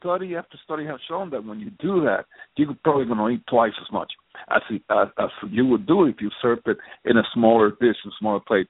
study 0.00 0.36
after 0.36 0.58
study 0.64 0.84
has 0.86 0.98
shown 1.08 1.30
that 1.30 1.44
when 1.44 1.60
you 1.60 1.70
do 1.80 2.00
that, 2.02 2.24
you're 2.56 2.74
probably 2.82 3.06
going 3.06 3.18
to 3.18 3.28
eat 3.28 3.46
twice 3.48 3.72
as 3.80 3.92
much 3.92 4.12
as, 4.50 4.62
as, 4.90 5.08
as 5.18 5.28
you 5.50 5.66
would 5.66 5.86
do 5.86 6.06
if 6.06 6.16
you 6.20 6.30
served 6.42 6.66
it 6.66 6.76
in 7.04 7.16
a 7.18 7.22
smaller 7.34 7.70
dish, 7.70 7.96
a 8.04 8.10
smaller 8.18 8.40
plate. 8.40 8.68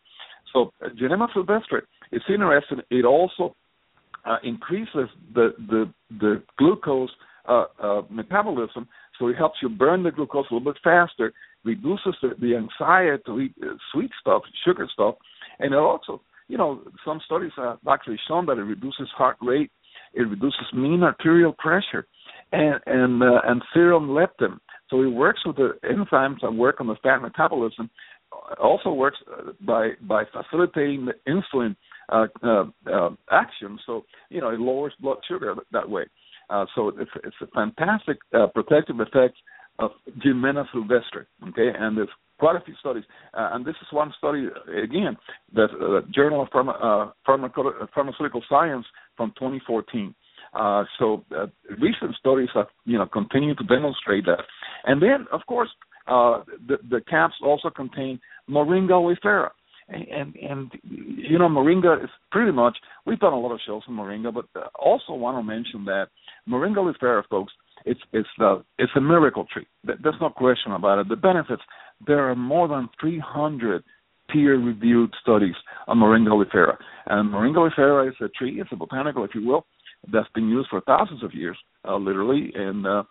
So 0.53 0.73
uh, 0.85 0.89
Gymnema 1.01 1.29
sylvestre, 1.33 1.87
it's 2.13 2.25
interesting. 2.29 2.81
It 2.91 3.05
also 3.05 3.55
uh, 4.25 4.37
increases 4.43 5.09
the 5.35 5.55
the 5.69 5.93
the 6.21 6.43
glucose 6.59 7.11
uh, 7.49 7.65
uh, 7.83 8.03
metabolism, 8.11 8.87
so 9.19 9.29
it 9.29 9.37
helps 9.37 9.59
you 9.63 9.69
burn 9.69 10.03
the 10.03 10.11
glucose 10.11 10.47
a 10.51 10.55
little 10.55 10.73
bit 10.73 10.81
faster, 10.85 11.33
reduces 11.65 12.15
the, 12.23 12.31
the 12.41 12.57
anxiety 12.57 13.23
to 13.27 13.41
eat 13.41 13.55
uh, 13.63 13.75
sweet 13.93 14.11
stuff, 14.21 14.43
sugar 14.65 14.87
stuff, 14.93 15.15
and 15.59 15.73
it 15.73 15.79
also, 15.79 16.21
you 16.49 16.59
know, 16.59 16.83
some 17.05 17.21
studies 17.25 17.53
have 17.57 17.79
actually 17.89 18.19
shown 18.29 18.47
that 18.47 18.59
it 18.59 18.63
reduces 18.63 19.09
heart 19.17 19.37
rate, 19.41 19.71
it 20.15 20.23
reduces 20.23 20.67
mean 20.75 21.03
arterial 21.03 21.55
pressure, 21.59 22.07
and 22.53 22.81
and 22.87 23.23
uh, 23.23 23.41
and 23.45 23.63
serum 23.73 24.09
leptin. 24.09 24.59
So 24.91 25.03
it 25.03 25.09
works 25.09 25.41
with 25.45 25.57
the 25.57 25.79
enzymes 25.85 26.41
that 26.43 26.53
work 26.53 26.81
on 26.81 26.87
the 26.87 26.97
fat 27.03 27.19
metabolism. 27.19 27.91
Also 28.61 28.93
works 28.93 29.19
uh, 29.31 29.53
by 29.61 29.91
by 30.03 30.25
facilitating 30.33 31.07
the 31.07 31.15
insulin 31.29 31.77
uh, 32.11 32.27
uh, 32.43 32.65
uh, 32.91 33.11
action. 33.31 33.79
So 33.87 34.05
you 34.31 34.41
know 34.41 34.51
it 34.51 34.61
lowers 34.61 34.95
blood 35.01 35.19
sugar 35.29 35.55
that 35.73 35.89
way. 35.89 36.05
Uh, 36.51 36.67
so 36.75 36.89
it's 36.89 37.11
it's 37.25 37.37
a 37.43 37.47
fantastic 37.49 38.19
protective 38.55 39.01
effect 39.01 39.37
of 39.79 39.91
Gymnema 40.25 40.65
sylvestre. 40.73 41.27
Okay, 41.49 41.71
and 41.79 41.97
there's 41.97 42.09
quite 42.39 42.57
a 42.57 42.65
few 42.65 42.75
studies, 42.81 43.05
and 43.35 43.65
this 43.65 43.75
is 43.83 43.89
one 43.91 44.13
study 44.17 44.47
again, 44.83 45.17
the 45.53 46.03
Journal 46.15 46.43
of 46.43 46.49
Pharma, 46.49 47.11
uh, 47.11 47.83
Pharmaceutical 47.95 48.43
Science 48.49 48.87
from 49.17 49.33
2014. 49.39 50.15
Uh, 50.55 50.85
so 50.99 51.25
uh, 51.37 51.47
recent 51.79 52.17
studies 52.19 52.49
have 52.55 52.69
you 52.85 52.97
know 52.97 53.07
continued 53.07 53.59
to 53.59 53.65
demonstrate 53.65 54.25
that, 54.25 54.45
and 54.85 55.03
then 55.03 55.27
of 55.31 55.41
course 55.47 55.69
uh, 56.09 56.43
the 56.67 56.79
the 56.91 57.01
caps 57.09 57.35
also 57.43 57.71
contain 57.71 58.21
Moringa 58.49 58.93
oleifera, 58.93 59.51
and 59.89 60.35
and 60.37 60.73
you 60.83 61.39
know 61.39 61.49
moringa 61.49 62.03
is 62.03 62.11
pretty 62.31 62.53
much 62.53 62.77
we've 63.07 63.19
done 63.21 63.33
a 63.33 63.39
lot 63.39 63.53
of 63.53 63.61
shows 63.67 63.83
on 63.89 63.95
moringa, 63.95 64.33
but 64.33 64.47
also 64.79 65.13
want 65.13 65.37
to 65.39 65.43
mention 65.43 65.85
that 65.85 66.09
moringa 66.49 66.77
oleifera, 66.77 67.23
folks, 67.29 67.53
it's 67.85 68.01
it's 68.13 68.29
the 68.39 68.63
it's 68.79 68.93
a 68.97 69.01
miracle 69.01 69.47
tree. 69.53 69.67
There's 69.85 70.21
no 70.21 70.31
question 70.31 70.73
about 70.73 70.99
it. 70.99 71.09
The 71.09 71.17
benefits 71.17 71.63
there 72.07 72.31
are 72.31 72.37
more 72.37 72.69
than 72.69 72.89
300 73.01 73.83
peer-reviewed 74.31 75.15
studies 75.23 75.55
on 75.87 75.99
moringa 75.99 76.29
oleifera, 76.29 76.77
and 77.07 77.33
moringa 77.33 77.57
oleifera 77.57 78.09
is 78.09 78.15
a 78.21 78.29
tree, 78.29 78.61
it's 78.61 78.71
a 78.73 78.77
botanical, 78.77 79.25
if 79.25 79.31
you 79.35 79.47
will, 79.47 79.65
that's 80.13 80.29
been 80.35 80.49
used 80.49 80.69
for 80.69 80.81
thousands 80.83 81.25
of 81.25 81.35
years, 81.35 81.57
uh, 81.87 81.97
literally. 81.97 82.53
And 82.55 82.87
uh, 82.87 83.03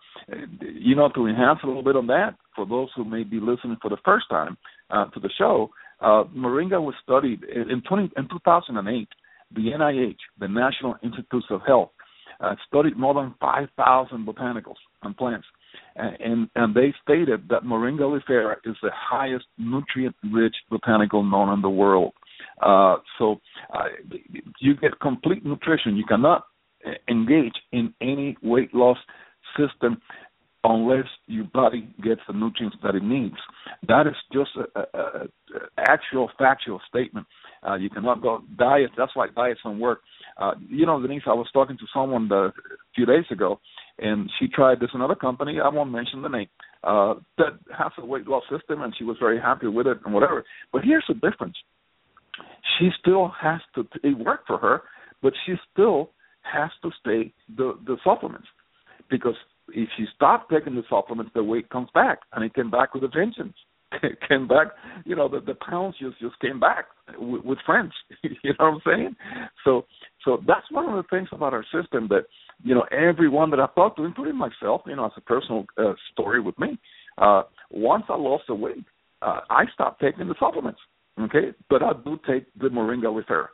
you 0.60 0.94
know, 0.94 1.08
to 1.14 1.26
enhance 1.26 1.60
a 1.62 1.66
little 1.66 1.82
bit 1.82 1.96
on 1.96 2.06
that, 2.08 2.36
for 2.54 2.66
those 2.66 2.88
who 2.96 3.04
may 3.04 3.24
be 3.24 3.40
listening 3.40 3.76
for 3.80 3.90
the 3.90 3.98
first 4.04 4.26
time 4.28 4.56
uh, 4.90 5.06
to 5.06 5.20
the 5.20 5.30
show, 5.38 5.70
uh, 6.00 6.24
Moringa 6.36 6.80
was 6.80 6.94
studied 7.02 7.44
in 7.44 7.82
20 7.88 8.10
in 8.16 8.28
2008. 8.28 9.08
The 9.54 9.60
NIH, 9.60 10.16
the 10.38 10.48
National 10.48 10.96
Institutes 11.02 11.46
of 11.50 11.62
Health, 11.66 11.90
uh, 12.40 12.54
studied 12.66 12.96
more 12.96 13.14
than 13.14 13.34
5,000 13.40 14.26
botanicals 14.26 14.76
and 15.02 15.16
plants, 15.16 15.46
and, 15.96 16.48
and, 16.54 16.74
they 16.74 16.94
stated 17.02 17.48
that 17.48 17.64
Moringa 17.64 18.02
oleifera 18.02 18.56
is 18.64 18.76
the 18.82 18.90
highest 18.94 19.46
nutrient-rich 19.56 20.54
botanical 20.70 21.24
known 21.24 21.52
in 21.52 21.62
the 21.62 21.70
world. 21.70 22.12
Uh, 22.62 22.96
so 23.18 23.40
uh, 23.74 23.86
you 24.60 24.76
get 24.76 24.98
complete 25.00 25.44
nutrition. 25.44 25.96
You 25.96 26.04
cannot 26.04 26.44
engage 27.08 27.54
in 27.72 27.94
any 28.00 28.36
weight 28.42 28.74
loss 28.74 28.98
system 29.56 30.00
unless 30.64 31.06
your 31.26 31.44
body 31.44 31.88
gets 32.02 32.20
the 32.26 32.34
nutrients 32.34 32.76
that 32.82 32.94
it 32.94 33.02
needs. 33.02 33.36
That 33.86 34.06
is 34.06 34.14
just 34.32 34.50
a, 34.74 35.28
actual 35.78 36.30
factual 36.38 36.80
statement. 36.88 37.26
Uh, 37.66 37.74
you 37.74 37.90
cannot 37.90 38.22
go 38.22 38.42
diet. 38.56 38.90
That's 38.96 39.14
why 39.14 39.28
diets 39.34 39.60
don't 39.64 39.78
work. 39.78 40.00
Uh, 40.36 40.52
you 40.68 40.86
know, 40.86 41.00
Denise, 41.00 41.22
I 41.26 41.34
was 41.34 41.48
talking 41.52 41.76
to 41.78 41.84
someone 41.92 42.28
the, 42.28 42.34
a 42.36 42.52
few 42.94 43.06
days 43.06 43.24
ago, 43.30 43.60
and 43.98 44.30
she 44.38 44.46
tried 44.48 44.80
this 44.80 44.90
another 44.94 45.14
company. 45.14 45.58
I 45.62 45.68
won't 45.68 45.90
mention 45.90 46.22
the 46.22 46.28
name. 46.28 46.48
Uh, 46.84 47.14
that 47.38 47.58
has 47.76 47.92
a 47.98 48.04
weight 48.04 48.28
loss 48.28 48.44
system, 48.50 48.82
and 48.82 48.94
she 48.96 49.04
was 49.04 49.16
very 49.18 49.40
happy 49.40 49.66
with 49.66 49.86
it 49.86 49.98
and 50.04 50.14
whatever. 50.14 50.44
But 50.72 50.82
here's 50.84 51.04
the 51.08 51.14
difference: 51.14 51.56
she 52.78 52.90
still 53.00 53.32
has 53.40 53.60
to. 53.74 53.86
It 54.04 54.16
worked 54.16 54.46
for 54.46 54.58
her, 54.58 54.82
but 55.22 55.32
she 55.44 55.54
still 55.72 56.10
has 56.52 56.70
to 56.82 56.90
stay 57.00 57.32
the 57.56 57.78
the 57.86 57.96
supplements 58.04 58.48
because 59.10 59.36
if 59.70 59.88
you 59.98 60.06
stop 60.14 60.48
taking 60.50 60.74
the 60.74 60.82
supplements, 60.88 61.32
the 61.34 61.42
weight 61.42 61.68
comes 61.70 61.88
back, 61.94 62.20
and 62.32 62.44
it 62.44 62.54
came 62.54 62.70
back 62.70 62.94
with 62.94 63.04
a 63.04 63.08
vengeance. 63.08 63.56
It 64.02 64.18
came 64.28 64.46
back, 64.46 64.68
you 65.06 65.16
know, 65.16 65.28
the 65.28 65.40
the 65.40 65.54
pounds 65.54 65.96
just 65.98 66.20
just 66.20 66.38
came 66.40 66.60
back 66.60 66.86
with, 67.18 67.42
with 67.42 67.58
friends. 67.64 67.92
you 68.22 68.52
know 68.58 68.72
what 68.72 68.74
I'm 68.74 68.80
saying? 68.84 69.16
So 69.64 69.86
so 70.26 70.42
that's 70.46 70.70
one 70.70 70.84
of 70.84 70.94
the 70.94 71.08
things 71.08 71.28
about 71.32 71.54
our 71.54 71.64
system 71.72 72.06
that 72.08 72.26
you 72.62 72.74
know 72.74 72.84
everyone 72.92 73.50
that 73.50 73.60
I 73.60 73.66
talked 73.74 73.96
to, 73.96 74.04
including 74.04 74.36
myself, 74.36 74.82
you 74.84 74.94
know, 74.94 75.06
as 75.06 75.12
a 75.16 75.22
personal 75.22 75.64
uh, 75.78 75.94
story 76.12 76.38
with 76.38 76.58
me. 76.58 76.78
Uh, 77.16 77.44
once 77.70 78.04
I 78.10 78.16
lost 78.16 78.44
the 78.48 78.54
weight, 78.54 78.84
uh, 79.22 79.40
I 79.48 79.64
stopped 79.72 80.02
taking 80.02 80.28
the 80.28 80.34
supplements. 80.38 80.80
Okay, 81.18 81.52
but 81.70 81.82
I 81.82 81.92
do 82.04 82.18
take 82.28 82.44
the 82.60 82.68
moringa 82.68 83.06
oleifera 83.06 83.46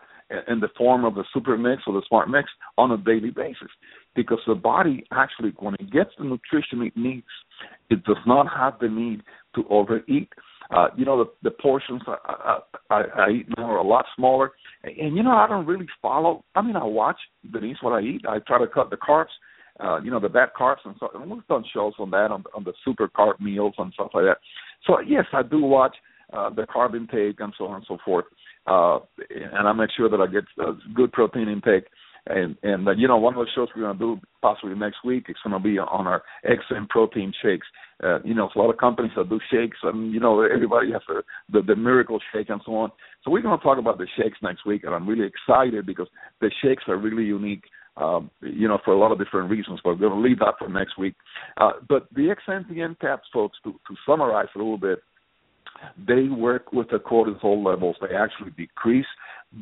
in 0.49 0.61
the 0.61 0.69
form 0.77 1.05
of 1.05 1.15
the 1.15 1.25
super 1.33 1.57
mix 1.57 1.83
or 1.87 1.95
the 1.95 2.03
smart 2.09 2.29
mix 2.29 2.49
on 2.79 2.91
a 2.93 2.97
daily 2.97 3.31
basis 3.31 3.69
because 4.17 4.39
the 4.47 4.55
body 4.55 5.05
actually 5.13 5.53
when 5.59 5.75
it 5.75 5.91
gets 5.93 6.11
the 6.19 6.25
nutrition 6.25 6.83
it 6.83 6.97
needs 6.97 7.27
it 7.91 8.03
does 8.05 8.17
not 8.27 8.47
have 8.49 8.79
the 8.81 8.89
need 8.89 9.23
to 9.55 9.65
overeat 9.69 10.29
uh 10.75 10.89
you 10.97 11.05
know 11.05 11.23
the 11.23 11.31
the 11.43 11.51
portions 11.51 12.01
I, 12.07 12.59
I, 12.91 13.03
I 13.17 13.31
eat 13.31 13.47
now 13.57 13.71
are 13.71 13.79
a 13.79 13.87
lot 13.87 14.07
smaller 14.17 14.53
and 14.83 15.17
you 15.17 15.23
know 15.23 15.33
I 15.33 15.47
don't 15.47 15.67
really 15.67 15.89
follow 16.01 16.45
I 16.55 16.63
mean 16.63 16.77
I 16.77 16.85
watch 16.85 17.19
Denise 17.53 17.77
what 17.83 17.93
I 17.93 18.01
eat 18.01 18.23
I 18.27 18.39
try 18.41 18.59
to 18.59 18.67
cut 18.67 18.91
the 18.91 18.97
carbs 18.97 19.27
uh, 19.81 20.01
you 20.01 20.09
know, 20.09 20.21
the 20.21 20.29
bad 20.29 20.51
carbs 20.57 20.77
and 20.85 20.95
stuff. 20.97 21.11
And 21.15 21.29
we've 21.29 21.47
done 21.49 21.65
shows 21.75 21.95
on 21.99 22.11
that 22.13 22.31
on, 22.31 22.45
on 22.55 22.63
the 22.63 22.73
super 22.85 23.09
carb 23.09 23.41
meals 23.41 23.75
and 23.79 23.93
stuff 23.93 24.11
like 24.15 24.25
that. 24.25 24.39
So 24.87 25.01
yes, 25.01 25.25
I 25.33 25.43
do 25.43 25.59
watch 25.59 25.97
uh, 26.33 26.51
the 26.51 26.63
carb 26.63 26.95
intake 26.95 27.41
and 27.41 27.53
so 27.59 27.67
on 27.67 27.77
and 27.77 27.85
so 27.89 27.99
forth 28.05 28.27
uh, 28.67 28.99
and 29.31 29.69
I 29.69 29.73
make 29.73 29.91
sure 29.97 30.09
that 30.09 30.21
I 30.21 30.27
get 30.27 30.45
a 30.59 30.73
good 30.95 31.13
protein 31.13 31.49
intake. 31.49 31.85
And 32.27 32.57
and 32.63 32.89
uh, 32.89 32.93
you 32.93 33.07
know, 33.07 33.19
one 33.19 33.35
of 33.35 33.45
the 33.45 33.51
shows 33.55 33.69
we're 33.77 33.83
going 33.83 33.99
to 33.99 34.17
do 34.17 34.21
possibly 34.41 34.75
next 34.75 35.05
week 35.05 35.27
it's 35.29 35.41
going 35.45 35.53
to 35.53 35.63
be 35.63 35.79
on 35.79 36.07
our 36.07 36.23
XM 36.47 36.89
protein 36.89 37.35
shakes. 37.43 37.67
Uh, 38.03 38.21
you 38.23 38.35
know, 38.35 38.47
it's 38.47 38.57
a 38.57 38.59
lot 38.59 38.71
of 38.71 38.79
companies 38.79 39.13
that 39.15 39.29
do 39.29 39.39
shakes, 39.53 39.77
and 39.83 40.13
you 40.13 40.21
know, 40.21 40.41
everybody 40.41 40.91
has 40.93 41.03
a, 41.11 41.21
the 41.53 41.61
the 41.61 41.77
miracle 41.77 42.19
shake 42.33 42.49
and 42.49 42.63
so 42.65 42.75
on. 42.77 42.91
So 43.23 43.31
we're 43.31 43.43
going 43.43 43.59
to 43.59 43.63
talk 43.63 43.79
about 43.79 43.99
the 43.99 44.07
shakes 44.17 44.39
next 44.43 44.65
week, 44.65 44.85
and 44.85 44.95
I'm 44.95 45.07
really 45.07 45.27
excited 45.27 45.85
because 45.85 46.09
the 46.41 46.51
shakes 46.63 46.85
are 46.89 46.97
really 46.97 47.25
unique. 47.25 47.65
Um, 47.97 48.29
you 48.41 48.67
know, 48.67 48.79
for 48.85 48.93
a 48.93 48.99
lot 48.99 49.13
of 49.13 49.19
different 49.19 49.49
reasons, 49.49 49.79
but 49.85 49.91
we're 49.91 50.09
going 50.09 50.21
to 50.21 50.29
leave 50.29 50.41
that 50.41 50.55
for 50.59 50.69
next 50.69 50.99
week. 50.99 51.15
Uh, 51.61 51.75
but 51.89 52.09
the 52.13 52.35
XMPM 52.49 52.99
caps, 52.99 53.23
folks, 53.33 53.57
to, 53.63 53.71
to 53.71 53.95
summarize 54.05 54.49
a 54.57 54.59
little 54.59 54.79
bit, 54.79 54.99
they 56.07 56.29
work 56.29 56.73
with 56.73 56.89
the 56.91 56.99
cortisol 56.99 57.65
levels. 57.65 57.97
They 58.01 58.15
actually 58.15 58.51
decrease 58.57 59.07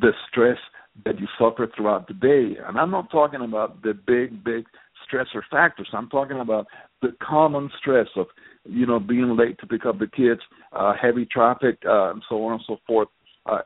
the 0.01 0.13
stress 0.29 0.59
that 1.05 1.19
you 1.19 1.27
suffer 1.39 1.71
throughout 1.75 2.07
the 2.09 2.15
day. 2.15 2.59
And 2.67 2.79
I'm 2.79 2.91
not 2.91 3.11
talking 3.11 3.43
about 3.43 3.83
the 3.83 3.95
big, 3.95 4.45
big 4.45 4.65
stressor 5.07 5.43
factors. 5.51 5.89
I'm 5.93 6.09
talking 6.09 6.41
about 6.41 6.67
the 7.01 7.15
common 7.23 7.71
stress 7.81 8.09
of, 8.17 8.27
you 8.65 8.87
know, 8.87 9.01
being 9.01 9.37
late 9.37 9.59
to 9.61 9.67
pick 9.67 9.87
up 9.87 9.99
the 9.99 10.07
kids, 10.07 10.41
uh, 10.73 10.93
heavy 11.01 11.27
traffic, 11.27 11.79
uh, 11.87 12.11
and 12.11 12.23
so 12.29 12.45
on 12.45 12.55
and 12.55 12.63
so 12.67 12.77
forth, 12.87 13.09
uh, 13.47 13.59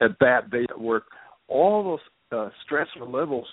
a, 0.00 0.06
a 0.06 0.08
bad 0.08 0.50
day 0.50 0.66
at 0.70 0.80
work. 0.80 1.04
All 1.48 1.98
those 2.30 2.38
uh, 2.38 2.50
stressor 2.64 3.12
levels 3.12 3.46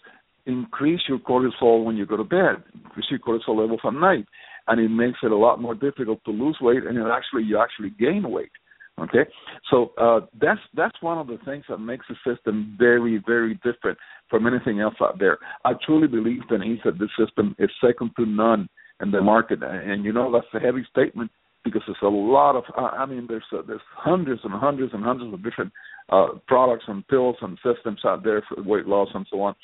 increase 0.45 1.01
your 1.09 1.19
cortisol 1.19 1.83
when 1.83 1.97
you 1.97 2.05
go 2.05 2.17
to 2.17 2.23
bed, 2.23 2.63
increase 2.73 3.07
your 3.09 3.19
cortisol 3.19 3.59
levels 3.59 3.79
at 3.83 3.93
night 3.93 4.25
and 4.67 4.79
it 4.79 4.89
makes 4.89 5.19
it 5.23 5.31
a 5.31 5.37
lot 5.37 5.61
more 5.61 5.75
difficult 5.75 6.23
to 6.25 6.31
lose 6.31 6.57
weight, 6.61 6.83
and 6.83 6.97
it 6.97 7.05
actually 7.11 7.43
you 7.43 7.59
actually 7.59 7.91
gain 7.99 8.29
weight. 8.29 8.51
Okay, 8.97 9.29
so 9.69 9.91
uh, 9.97 10.21
that's 10.39 10.61
that's 10.73 11.01
one 11.01 11.17
of 11.17 11.27
the 11.27 11.37
things 11.43 11.65
that 11.67 11.79
makes 11.79 12.05
the 12.07 12.15
system 12.25 12.75
very 12.79 13.21
very 13.25 13.55
different 13.55 13.97
from 14.29 14.47
anything 14.47 14.79
else 14.79 14.95
out 15.01 15.19
there. 15.19 15.37
I 15.65 15.73
truly 15.85 16.07
believe, 16.07 16.47
Denise, 16.47 16.79
that 16.85 16.97
this 16.97 17.09
system 17.19 17.55
is 17.59 17.69
second 17.85 18.11
to 18.17 18.25
none 18.25 18.69
in 19.01 19.11
the 19.11 19.21
market, 19.21 19.59
and 19.61 20.05
you 20.05 20.13
know 20.13 20.31
that's 20.31 20.47
a 20.53 20.65
heavy 20.65 20.85
statement 20.89 21.29
because 21.65 21.81
there's 21.87 21.97
a 22.03 22.07
lot 22.07 22.55
of 22.55 22.63
I 22.77 23.05
mean 23.05 23.25
there's 23.27 23.43
uh, 23.51 23.63
there's 23.67 23.81
hundreds 23.93 24.41
and 24.45 24.53
hundreds 24.53 24.93
and 24.93 25.03
hundreds 25.03 25.33
of 25.33 25.43
different 25.43 25.73
uh, 26.09 26.27
products 26.47 26.85
and 26.87 27.05
pills 27.09 27.35
and 27.41 27.57
systems 27.57 27.99
out 28.05 28.23
there 28.23 28.43
for 28.47 28.63
weight 28.63 28.85
loss 28.85 29.09
and 29.13 29.25
so 29.29 29.41
on, 29.41 29.55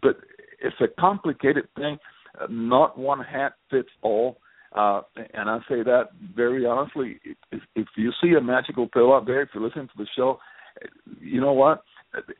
but 0.00 0.16
it's 0.60 0.76
a 0.80 1.00
complicated 1.00 1.68
thing. 1.76 1.98
Not 2.48 2.98
one 2.98 3.20
hat 3.20 3.54
fits 3.70 3.88
all. 4.02 4.38
Uh, 4.74 5.00
and 5.34 5.48
I 5.48 5.58
say 5.68 5.82
that 5.82 6.08
very 6.34 6.66
honestly. 6.66 7.20
If, 7.52 7.62
if 7.74 7.86
you 7.96 8.12
see 8.22 8.34
a 8.34 8.40
magical 8.40 8.88
pill 8.88 9.12
out 9.14 9.26
there, 9.26 9.42
if 9.42 9.48
you 9.54 9.64
listen 9.64 9.82
to 9.82 9.96
the 9.96 10.06
show, 10.16 10.38
you 11.20 11.40
know 11.40 11.52
what? 11.52 11.82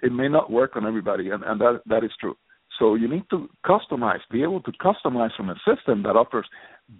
It 0.02 0.12
may 0.12 0.28
not 0.28 0.50
work 0.50 0.76
on 0.76 0.86
everybody, 0.86 1.30
and, 1.30 1.42
and 1.42 1.60
that 1.60 1.82
that 1.86 2.04
is 2.04 2.10
true. 2.20 2.36
So 2.78 2.94
you 2.94 3.08
need 3.08 3.24
to 3.30 3.48
customize, 3.66 4.20
be 4.30 4.42
able 4.42 4.60
to 4.62 4.72
customize 4.72 5.34
from 5.36 5.50
a 5.50 5.56
system 5.66 6.02
that 6.04 6.16
offers 6.16 6.46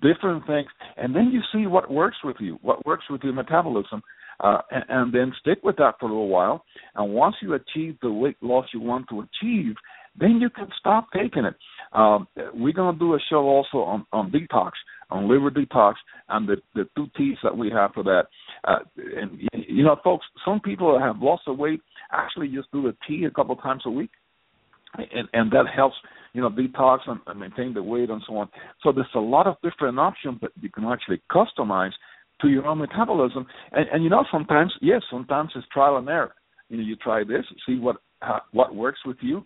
different 0.03 0.47
things, 0.47 0.69
and 0.97 1.15
then 1.15 1.31
you 1.31 1.41
see 1.53 1.67
what 1.67 1.91
works 1.91 2.17
with 2.25 2.37
you, 2.41 2.59
what 2.63 2.85
works 2.85 3.05
with 3.09 3.23
your 3.23 3.33
metabolism, 3.33 4.03
uh, 4.41 4.61
and, 4.71 4.85
and 4.89 5.15
then 5.15 5.33
stick 5.41 5.59
with 5.63 5.77
that 5.77 5.95
for 5.99 6.07
a 6.07 6.09
little 6.09 6.29
while. 6.29 6.65
And 6.95 7.13
once 7.13 7.37
you 7.41 7.55
achieve 7.55 7.97
the 8.03 8.11
weight 8.11 8.37
loss 8.43 8.67
you 8.75 8.81
want 8.81 9.09
to 9.11 9.21
achieve, 9.21 9.75
then 10.19 10.41
you 10.41 10.51
can 10.51 10.69
stop 10.79 11.07
taking 11.15 11.45
it. 11.45 11.55
Um, 11.99 12.29
we're 12.55 12.73
going 12.73 12.95
to 12.95 12.99
do 12.99 13.15
a 13.15 13.19
show 13.29 13.39
also 13.39 13.79
on, 13.79 14.07
on 14.13 14.31
detox, 14.31 14.71
on 15.11 15.29
liver 15.29 15.51
detox, 15.51 15.95
and 16.29 16.49
the, 16.49 16.57
the 16.77 16.89
two 16.97 17.09
teas 17.17 17.37
that 17.43 17.57
we 17.57 17.71
have 17.71 17.93
for 17.93 18.05
that. 18.05 18.27
Uh, 18.63 18.79
and 19.17 19.41
you 19.67 19.83
know, 19.83 19.97
folks, 20.05 20.25
some 20.45 20.61
people 20.61 20.93
that 20.93 21.05
have 21.05 21.21
lost 21.21 21.43
the 21.47 21.53
weight 21.53 21.81
actually 22.13 22.49
just 22.49 22.71
do 22.71 22.83
the 22.83 22.97
tea 23.07 23.25
a 23.25 23.31
couple 23.31 23.57
times 23.57 23.83
a 23.85 23.91
week, 23.91 24.11
and 24.97 25.29
and 25.33 25.51
that 25.51 25.65
helps 25.75 25.97
you 26.35 26.41
know 26.41 26.51
detox 26.51 26.99
and, 27.09 27.19
and 27.27 27.41
maintain 27.41 27.75
the 27.75 27.83
weight 27.83 28.11
and 28.11 28.23
so 28.29 28.37
on. 28.37 28.49
So 28.85 28.93
there's 28.93 29.07
a 29.17 29.21
lot 29.21 29.49
of 29.49 29.57
different 29.65 29.99
options 29.99 30.39
that 30.41 30.53
you 30.61 30.71
can 30.71 30.85
actually 30.85 31.21
customize 31.33 31.93
to 32.43 32.49
your 32.49 32.65
own 32.67 32.79
metabolism. 32.79 33.45
And, 33.73 33.89
and 33.93 34.05
you 34.05 34.11
know, 34.11 34.25
sometimes 34.31 34.73
yes, 34.81 35.03
sometimes 35.11 35.51
it's 35.57 35.67
trial 35.73 35.97
and 35.97 36.09
error. 36.09 36.33
You 36.69 36.77
know, 36.77 36.85
you 36.85 36.95
try 36.95 37.25
this, 37.25 37.45
see 37.67 37.81
what 37.81 37.97
uh, 38.23 38.39
what 38.53 38.77
works 38.77 39.01
with 39.05 39.17
you, 39.21 39.43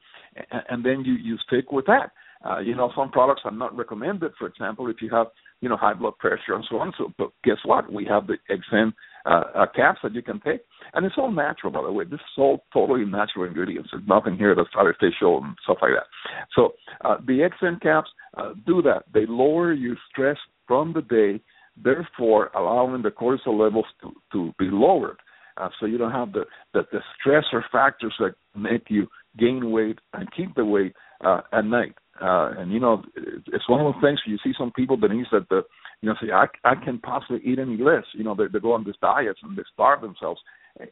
and, 0.50 0.62
and 0.68 0.85
then 0.85 1.02
you 1.06 1.14
you 1.14 1.38
stick 1.47 1.73
with 1.73 1.87
that. 1.87 2.11
Uh, 2.44 2.58
you 2.58 2.75
know, 2.75 2.90
some 2.96 3.11
products 3.11 3.42
are 3.44 3.50
not 3.52 3.76
recommended. 3.76 4.32
For 4.38 4.46
example, 4.46 4.88
if 4.88 4.96
you 5.00 5.11
have 5.11 5.28
you 5.62 5.68
know 5.68 5.76
high 5.76 5.94
blood 5.94 6.18
pressure 6.18 6.54
and 6.54 6.64
so 6.68 6.76
on. 6.76 6.92
So, 6.99 7.12
but 7.16 7.30
guess 7.44 7.56
what? 7.64 7.90
We 7.90 8.04
have 8.06 8.26
the 8.26 8.37
XN 8.50 8.92
uh, 9.25 9.42
uh, 9.54 9.66
caps 9.75 10.00
that 10.02 10.12
you 10.12 10.22
can 10.22 10.40
take, 10.40 10.61
and 10.92 11.06
it's 11.06 11.14
all 11.16 11.30
natural. 11.30 11.72
By 11.72 11.82
the 11.82 11.92
way, 11.92 12.04
this 12.04 12.14
is 12.20 12.37
all 12.37 12.64
totally 12.72 13.04
natural 13.04 13.46
ingredients. 13.46 13.90
There's 13.92 14.06
nothing 14.06 14.37
here 14.37 14.54
that's 14.54 14.75
artificial 14.76 15.42
and 15.42 15.56
stuff 15.62 15.78
like 15.80 15.92
that. 15.92 16.06
So, 16.54 16.72
uh, 17.04 17.18
the 17.25 17.49
XN 17.62 17.80
caps 17.80 18.11
uh, 18.37 18.52
do 18.66 18.82
that. 18.82 19.04
They 19.14 19.25
lower 19.26 19.72
your 19.72 19.96
stress 20.11 20.37
from 20.66 20.92
the 20.92 21.02
day, 21.02 21.42
therefore 21.82 22.50
allowing 22.56 23.02
the 23.02 23.11
cortisol 23.11 23.58
levels 23.58 23.87
to 24.02 24.12
to 24.32 24.52
be 24.58 24.68
lowered. 24.70 25.18
Uh, 25.56 25.68
so 25.78 25.87
you 25.87 25.99
don't 25.99 26.12
have 26.12 26.32
the, 26.32 26.44
the 26.75 26.82
the 26.90 27.00
stressor 27.25 27.62
factors 27.70 28.14
that 28.18 28.34
make 28.56 28.87
you 28.88 29.06
gain 29.38 29.70
weight 29.70 29.99
and 30.12 30.28
keep 30.37 30.54
the 30.56 30.64
weight 30.64 30.94
uh, 31.25 31.42
at 31.52 31.64
night. 31.64 31.94
Uh, 32.21 32.52
and 32.59 32.73
you 32.73 32.78
know, 32.78 33.02
it's 33.16 33.69
one 33.69 33.81
of 33.85 33.95
those 33.95 34.02
things 34.02 34.21
you 34.26 34.38
see 34.45 34.52
some 34.57 34.71
people, 34.73 34.97
that 34.97 35.11
the 35.49 35.62
you 36.00 36.09
know 36.09 36.14
say 36.21 36.31
I 36.31 36.47
I 36.64 36.75
can 36.75 36.99
possibly 36.99 37.40
eat 37.45 37.59
any 37.59 37.76
less. 37.76 38.04
You 38.14 38.25
know, 38.25 38.35
they 38.35 38.45
they 38.52 38.61
go 38.61 38.73
on 38.73 38.85
these 38.85 38.95
diets 39.00 39.40
and 39.42 39.57
they 39.57 39.62
starve 39.73 40.02
themselves, 40.02 40.40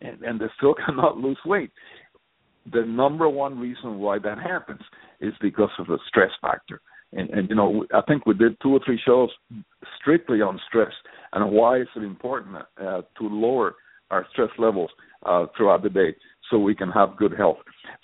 and, 0.00 0.22
and 0.22 0.40
they 0.40 0.46
still 0.56 0.74
cannot 0.86 1.18
lose 1.18 1.38
weight. 1.44 1.70
The 2.72 2.82
number 2.82 3.28
one 3.28 3.58
reason 3.58 3.98
why 3.98 4.18
that 4.18 4.38
happens 4.38 4.80
is 5.20 5.32
because 5.40 5.70
of 5.78 5.86
the 5.86 5.98
stress 6.08 6.30
factor. 6.40 6.80
And, 7.12 7.28
and 7.30 7.48
you 7.48 7.56
know, 7.56 7.84
I 7.92 8.02
think 8.02 8.24
we 8.24 8.34
did 8.34 8.56
two 8.62 8.74
or 8.74 8.80
three 8.84 9.00
shows 9.04 9.30
strictly 10.00 10.42
on 10.42 10.60
stress 10.68 10.92
and 11.32 11.50
why 11.50 11.80
is 11.80 11.88
it 11.96 12.02
important 12.02 12.56
uh, 12.56 13.02
to 13.18 13.22
lower 13.22 13.74
our 14.10 14.26
stress 14.32 14.50
levels 14.58 14.90
uh, 15.24 15.46
throughout 15.56 15.82
the 15.82 15.88
day 15.88 16.14
so 16.50 16.58
we 16.58 16.74
can 16.74 16.90
have 16.90 17.16
good 17.16 17.32
health. 17.36 17.58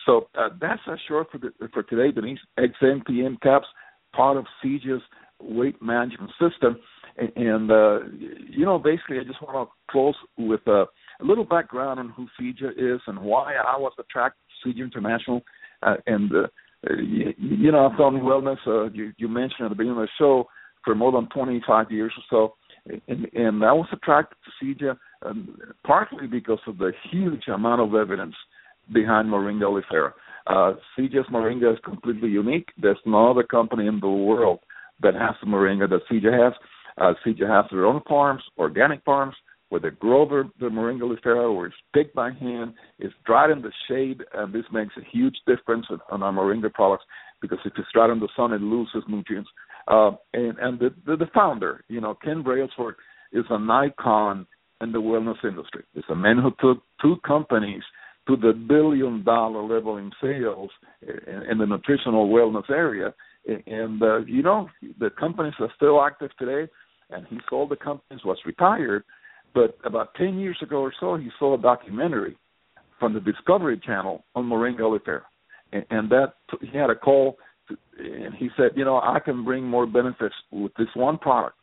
So 0.04 0.28
uh, 0.38 0.50
that's 0.60 0.80
a 0.86 0.96
short 1.08 1.28
for 1.30 1.38
the, 1.38 1.52
for 1.72 1.82
today, 1.82 2.12
Denise. 2.12 2.38
XMPM 2.58 3.40
caps, 3.40 3.66
part 4.14 4.36
of 4.36 4.46
Zija's 4.64 5.02
weight 5.40 5.80
management 5.82 6.30
system, 6.40 6.78
and, 7.18 7.32
and 7.36 7.70
uh, 7.70 7.98
you 8.50 8.64
know, 8.64 8.78
basically, 8.78 9.18
I 9.18 9.24
just 9.24 9.42
want 9.42 9.68
to 9.68 9.72
close 9.90 10.14
with 10.38 10.66
a, 10.66 10.84
a 11.20 11.24
little 11.24 11.44
background 11.44 12.00
on 12.00 12.10
who 12.10 12.26
Zija 12.40 12.70
is 12.76 13.00
and 13.06 13.18
why 13.18 13.54
I 13.54 13.76
was 13.78 13.92
attracted 13.98 14.40
to 14.62 14.68
Zija 14.68 14.84
International, 14.84 15.42
uh, 15.82 15.96
and 16.06 16.30
uh, 16.32 16.46
you, 16.98 17.32
you 17.38 17.72
know, 17.72 17.86
I've 17.86 17.98
done 17.98 18.20
wellness. 18.20 18.58
Uh, 18.66 18.90
you, 18.92 19.12
you 19.18 19.28
mentioned 19.28 19.66
at 19.66 19.68
the 19.70 19.74
beginning 19.74 19.98
of 19.98 20.02
the 20.02 20.08
show 20.18 20.46
for 20.84 20.94
more 20.94 21.12
than 21.12 21.28
25 21.28 21.90
years 21.90 22.12
or 22.16 22.54
so, 22.88 22.92
and, 23.08 23.26
and 23.34 23.64
I 23.64 23.72
was 23.72 23.88
attracted 23.92 24.36
to 24.44 24.64
Zija 24.64 24.96
um, 25.24 25.56
partly 25.84 26.26
because 26.26 26.58
of 26.66 26.78
the 26.78 26.92
huge 27.10 27.48
amount 27.48 27.80
of 27.80 27.94
evidence 27.94 28.34
behind 28.92 29.28
Moringa 29.28 29.64
oleifera. 29.64 30.12
Uh, 30.46 30.74
Zija's 30.96 31.28
Moringa 31.30 31.72
is 31.72 31.78
completely 31.84 32.28
unique. 32.28 32.68
There's 32.80 32.98
no 33.04 33.30
other 33.30 33.42
company 33.42 33.86
in 33.86 33.98
the 34.00 34.08
world 34.08 34.60
that 35.02 35.14
has 35.14 35.34
the 35.40 35.48
Moringa 35.48 35.88
that 35.88 36.00
Zija 36.10 36.32
has. 36.32 36.52
Uh, 36.98 37.14
Zija 37.26 37.48
has 37.48 37.70
their 37.70 37.84
own 37.84 38.00
farms, 38.08 38.42
organic 38.56 39.02
farms, 39.04 39.34
where 39.68 39.80
they 39.80 39.90
grow 39.90 40.28
the, 40.28 40.48
the 40.60 40.66
Moringa 40.66 41.02
oleifera, 41.02 41.54
where 41.54 41.66
it's 41.66 41.76
picked 41.92 42.14
by 42.14 42.30
hand, 42.30 42.74
it's 42.98 43.14
dried 43.24 43.50
in 43.50 43.62
the 43.62 43.72
shade, 43.88 44.22
and 44.34 44.52
this 44.52 44.64
makes 44.72 44.94
a 44.96 45.10
huge 45.10 45.34
difference 45.46 45.86
on 46.10 46.22
our 46.22 46.32
Moringa 46.32 46.72
products 46.72 47.04
because 47.42 47.58
if 47.64 47.72
it's 47.76 47.88
dried 47.92 48.10
in 48.10 48.20
the 48.20 48.28
sun, 48.36 48.52
it 48.52 48.60
loses 48.60 49.02
nutrients. 49.08 49.50
Uh, 49.88 50.12
and 50.34 50.58
and 50.58 50.78
the, 50.78 50.94
the, 51.06 51.16
the 51.16 51.26
founder, 51.34 51.84
you 51.88 52.00
know, 52.00 52.14
Ken 52.14 52.42
Brailsford, 52.42 52.96
is 53.32 53.44
an 53.50 53.70
icon 53.70 54.46
in 54.80 54.92
the 54.92 54.98
wellness 54.98 55.42
industry. 55.44 55.84
It's 55.94 56.08
a 56.10 56.14
man 56.14 56.38
who 56.38 56.50
took 56.60 56.82
two 57.00 57.16
companies 57.26 57.82
to 58.28 58.36
the 58.36 58.52
billion 58.52 59.24
dollar 59.24 59.62
level 59.62 59.96
in 59.96 60.10
sales 60.20 60.70
in, 61.02 61.42
in 61.50 61.58
the 61.58 61.66
nutritional 61.66 62.28
wellness 62.28 62.68
area. 62.70 63.14
And, 63.46 64.02
uh, 64.02 64.18
you 64.26 64.42
know, 64.42 64.68
the 64.98 65.10
companies 65.10 65.54
are 65.60 65.70
still 65.76 66.02
active 66.02 66.30
today, 66.38 66.70
and 67.10 67.26
he 67.28 67.38
sold 67.48 67.70
the 67.70 67.76
companies, 67.76 68.24
was 68.24 68.38
retired. 68.44 69.04
But 69.54 69.78
about 69.84 70.14
10 70.16 70.38
years 70.38 70.58
ago 70.60 70.78
or 70.78 70.92
so, 70.98 71.16
he 71.16 71.30
saw 71.38 71.54
a 71.54 71.58
documentary 71.58 72.36
from 72.98 73.14
the 73.14 73.20
Discovery 73.20 73.80
Channel 73.84 74.24
on 74.34 74.44
Moringa 74.44 74.80
oleifera. 74.80 75.22
And, 75.72 75.84
and 75.90 76.10
that 76.10 76.34
he 76.60 76.76
had 76.76 76.90
a 76.90 76.96
call, 76.96 77.38
to, 77.68 77.76
and 77.98 78.34
he 78.34 78.48
said, 78.56 78.72
you 78.74 78.84
know, 78.84 78.96
I 78.96 79.20
can 79.24 79.44
bring 79.44 79.64
more 79.64 79.86
benefits 79.86 80.34
with 80.50 80.72
this 80.76 80.88
one 80.94 81.18
product 81.18 81.56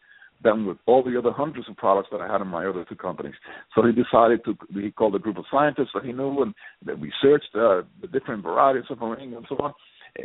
than 0.43 0.65
with 0.65 0.77
all 0.85 1.03
the 1.03 1.17
other 1.17 1.31
hundreds 1.31 1.69
of 1.69 1.77
products 1.77 2.09
that 2.11 2.21
I 2.21 2.31
had 2.31 2.41
in 2.41 2.47
my 2.47 2.65
other 2.65 2.85
two 2.87 2.95
companies. 2.95 3.35
So 3.75 3.83
he 3.85 3.91
decided 3.91 4.43
to, 4.45 4.57
he 4.73 4.91
called 4.91 5.15
a 5.15 5.19
group 5.19 5.37
of 5.37 5.45
scientists 5.51 5.91
that 5.93 6.03
he 6.03 6.11
knew 6.11 6.41
and 6.41 6.53
that 6.85 6.99
we 6.99 7.11
searched 7.21 7.49
uh, 7.55 7.83
the 8.01 8.07
different 8.11 8.43
varieties 8.43 8.85
of 8.89 8.99
moringa 8.99 9.37
and 9.37 9.45
so 9.47 9.57
on. 9.57 9.73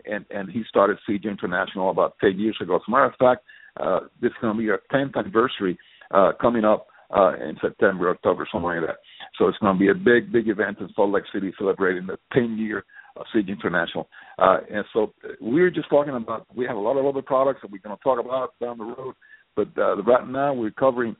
And, 0.05 0.25
and 0.31 0.51
he 0.51 0.63
started 0.69 0.99
Zija 1.09 1.31
International 1.31 1.91
about 1.91 2.17
10 2.21 2.39
years 2.39 2.57
ago. 2.61 2.77
As 2.77 2.83
a 2.87 2.91
matter 2.91 3.05
of 3.05 3.15
fact, 3.19 3.43
uh, 3.81 4.01
this 4.21 4.31
is 4.31 4.37
going 4.41 4.57
to 4.57 4.63
be 4.63 4.71
our 4.71 4.81
10th 4.93 5.17
anniversary 5.17 5.79
uh, 6.13 6.33
coming 6.41 6.65
up 6.65 6.89
uh, 7.17 7.35
in 7.37 7.57
September, 7.61 8.11
October, 8.11 8.47
somewhere 8.53 8.81
like 8.81 8.91
that. 8.91 8.97
So 9.39 9.49
it's 9.49 9.59
going 9.59 9.75
to 9.75 9.79
be 9.79 9.89
a 9.89 9.95
big, 9.95 10.33
big 10.33 10.49
event 10.49 10.79
in 10.81 10.89
Salt 10.95 11.11
Lake 11.11 11.25
City 11.33 11.53
celebrating 11.59 12.07
the 12.07 12.19
10 12.35 12.59
year 12.59 12.85
of 13.17 13.27
Zija 13.35 13.49
International. 13.49 14.09
Uh, 14.39 14.59
and 14.71 14.85
so 14.93 15.13
we're 15.41 15.71
just 15.71 15.89
talking 15.89 16.15
about, 16.15 16.47
we 16.55 16.67
have 16.67 16.77
a 16.77 16.81
lot 16.81 16.97
of 16.97 17.07
other 17.07 17.23
products 17.23 17.61
that 17.63 17.71
we're 17.71 17.79
going 17.79 17.97
to 17.97 18.03
talk 18.03 18.19
about 18.25 18.55
down 18.61 18.79
the 18.79 18.85
road. 18.85 19.15
But 19.59 19.77
uh, 19.77 20.01
right 20.05 20.29
now 20.29 20.55
we're 20.55 20.71
covering 20.71 21.17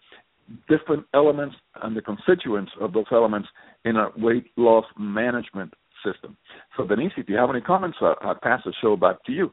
different 0.69 1.05
elements 1.13 1.57
and 1.83 1.97
the 1.97 2.01
constituents 2.01 2.71
of 2.81 2.93
those 2.93 3.07
elements 3.11 3.49
in 3.85 3.97
a 3.97 4.11
weight 4.17 4.47
loss 4.57 4.85
management 4.97 5.75
system. 6.07 6.37
So, 6.77 6.87
Denise, 6.87 7.11
if 7.17 7.29
you 7.29 7.37
have 7.37 7.51
any 7.51 7.61
comments, 7.61 7.99
I'll, 8.01 8.15
I'll 8.21 8.39
pass 8.41 8.61
the 8.65 8.73
show 8.81 8.95
back 8.95 9.25
to 9.25 9.33
you. 9.33 9.53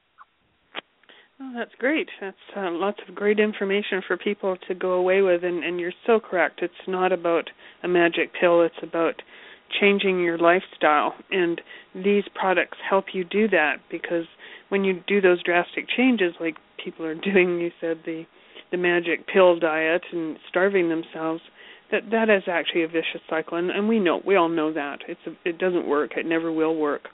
Oh, 1.41 1.51
that's 1.57 1.73
great. 1.79 2.07
That's 2.21 2.37
uh, 2.55 2.69
lots 2.69 2.99
of 3.09 3.15
great 3.15 3.39
information 3.39 4.03
for 4.07 4.17
people 4.17 4.55
to 4.67 4.75
go 4.75 4.91
away 4.91 5.21
with, 5.21 5.43
and, 5.43 5.63
and 5.63 5.79
you're 5.79 5.91
so 6.05 6.19
correct. 6.19 6.59
It's 6.61 6.73
not 6.87 7.11
about 7.11 7.49
a 7.81 7.87
magic 7.87 8.33
pill. 8.39 8.61
It's 8.61 8.75
about 8.83 9.15
changing 9.81 10.21
your 10.21 10.37
lifestyle, 10.37 11.15
and 11.31 11.59
these 11.95 12.23
products 12.35 12.77
help 12.87 13.05
you 13.13 13.23
do 13.23 13.47
that 13.47 13.77
because 13.89 14.25
when 14.69 14.83
you 14.83 15.01
do 15.07 15.21
those 15.21 15.41
drastic 15.41 15.87
changes, 15.97 16.35
like 16.39 16.55
people 16.83 17.03
are 17.03 17.15
doing, 17.33 17.59
you 17.59 17.71
said 17.81 17.97
the 18.05 18.25
the 18.71 18.77
magic 18.77 19.27
pill 19.27 19.57
diet 19.59 20.01
and 20.11 20.37
starving 20.49 20.89
themselves 20.89 21.41
that 21.91 22.01
that 22.11 22.29
is 22.29 22.43
actually 22.47 22.83
a 22.83 22.87
vicious 22.87 23.21
cycle 23.29 23.57
and, 23.57 23.69
and 23.69 23.87
we 23.87 23.99
know 23.99 24.21
we 24.25 24.35
all 24.35 24.49
know 24.49 24.73
that 24.73 24.99
it's 25.07 25.19
a, 25.27 25.49
it 25.49 25.57
doesn't 25.57 25.87
work 25.87 26.11
it 26.15 26.25
never 26.25 26.51
will 26.51 26.75
work 26.75 27.09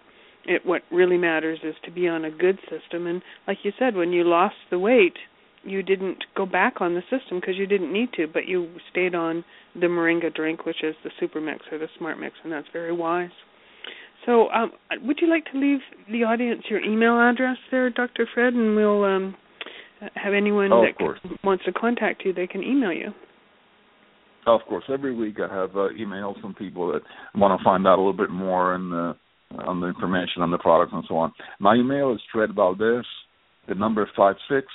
it 0.46 0.66
what 0.66 0.82
really 0.92 1.18
matters 1.18 1.60
is 1.64 1.76
to 1.84 1.92
be 1.92 2.08
on 2.08 2.26
a 2.26 2.32
good 2.32 2.58
system 2.70 3.08
and 3.08 3.22
like 3.48 3.58
you 3.64 3.72
said 3.78 3.96
when 3.96 4.12
you 4.12 4.24
lost 4.24 4.56
the 4.70 4.80
weight 4.80 5.16
you 5.64 5.84
didn't 5.84 6.24
go 6.36 6.46
back 6.46 6.82
on 6.82 6.96
the 6.96 7.02
system 7.02 7.40
because 7.40 7.56
you 7.58 7.68
didn't 7.68 7.94
need 7.94 8.12
to, 8.14 8.28
but 8.28 8.48
you 8.48 8.70
stayed 8.90 9.14
on 9.16 9.44
the 9.76 9.88
Moringa 9.88 10.34
drink, 10.34 10.66
which 10.66 10.84
is 10.84 10.96
the 11.04 11.12
Super 11.20 11.40
Mix 11.40 11.66
or 11.72 11.78
the 11.78 11.88
Smart 11.98 12.20
Mix, 12.20 12.36
and 12.44 12.52
that's 12.52 12.68
very 12.74 12.92
wise. 12.92 13.30
So, 14.26 14.50
um, 14.50 14.72
would 15.04 15.20
you 15.22 15.30
like 15.30 15.46
to 15.52 15.60
leave 15.60 15.80
the 16.12 16.24
audience 16.24 16.64
your 16.70 16.84
email 16.84 17.20
address 17.20 17.58
there, 17.72 17.90
Dr. 17.90 18.28
Fred, 18.32 18.54
and 18.54 18.76
we'll 18.76 19.04
um, 19.04 19.36
have 20.16 20.34
anyone 20.34 20.72
oh, 20.72 20.84
that 20.84 21.38
wants 21.44 21.66
to 21.66 21.72
contact 21.72 22.24
you, 22.26 22.34
they 22.34 22.48
can 22.48 22.64
email 22.64 22.92
you. 22.92 23.14
Of 24.48 24.62
course, 24.68 24.84
every 24.90 25.14
week 25.14 25.38
I 25.40 25.54
have 25.54 25.72
uh, 25.72 25.90
emails 26.00 26.40
from 26.42 26.56
people 26.56 26.92
that 26.92 27.02
want 27.36 27.60
to 27.60 27.64
find 27.64 27.86
out 27.86 27.98
a 27.98 28.02
little 28.02 28.14
bit 28.14 28.32
more 28.32 28.74
and 28.74 28.92
uh, 28.92 29.14
on 29.60 29.82
the 29.82 29.88
information 29.88 30.42
on 30.42 30.50
the 30.50 30.58
products 30.58 30.92
and 30.94 31.04
so 31.08 31.16
on. 31.18 31.32
My 31.60 31.76
email 31.76 32.14
is 32.14 32.22
Fred 32.34 32.56
Valdes, 32.56 33.06
the 33.68 33.76
number 33.76 34.10
five 34.16 34.36
six 34.50 34.68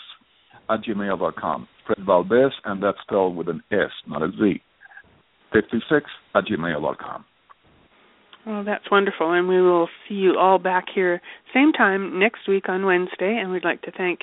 at 0.70 0.82
gmail 0.82 1.18
dot 1.18 1.34
com. 1.36 1.66
Fred 1.86 2.06
Valdes, 2.06 2.52
and 2.64 2.82
that's 2.82 2.98
spelled 3.02 3.36
with 3.36 3.48
an 3.48 3.62
S, 3.72 3.90
not 4.06 4.22
a 4.22 4.30
Z. 4.30 4.60
Fifty 5.52 5.78
six 5.90 6.06
at 6.34 6.44
gmail 6.44 6.80
dot 6.80 6.98
com. 6.98 7.24
Well, 8.46 8.62
that's 8.62 8.88
wonderful, 8.92 9.32
and 9.32 9.48
we 9.48 9.60
will 9.60 9.88
see 10.08 10.14
you 10.14 10.38
all 10.38 10.60
back 10.60 10.84
here 10.94 11.20
same 11.52 11.72
time 11.72 12.20
next 12.20 12.46
week 12.46 12.68
on 12.68 12.86
Wednesday. 12.86 13.38
And 13.42 13.50
we'd 13.50 13.64
like 13.64 13.82
to 13.82 13.90
thank 13.90 14.20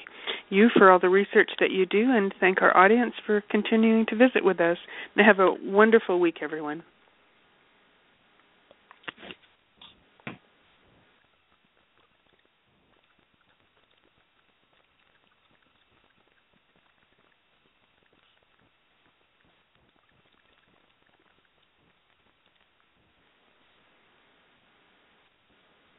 you 0.49 0.69
for 0.77 0.89
all 0.89 0.99
the 0.99 1.09
research 1.09 1.51
that 1.59 1.71
you 1.71 1.85
do, 1.85 2.05
and 2.09 2.33
thank 2.39 2.61
our 2.61 2.75
audience 2.77 3.13
for 3.25 3.43
continuing 3.49 4.05
to 4.07 4.15
visit 4.15 4.45
with 4.45 4.61
us. 4.61 4.77
And 5.15 5.25
have 5.25 5.39
a 5.39 5.53
wonderful 5.61 6.21
week, 6.21 6.37
everyone. 6.41 6.83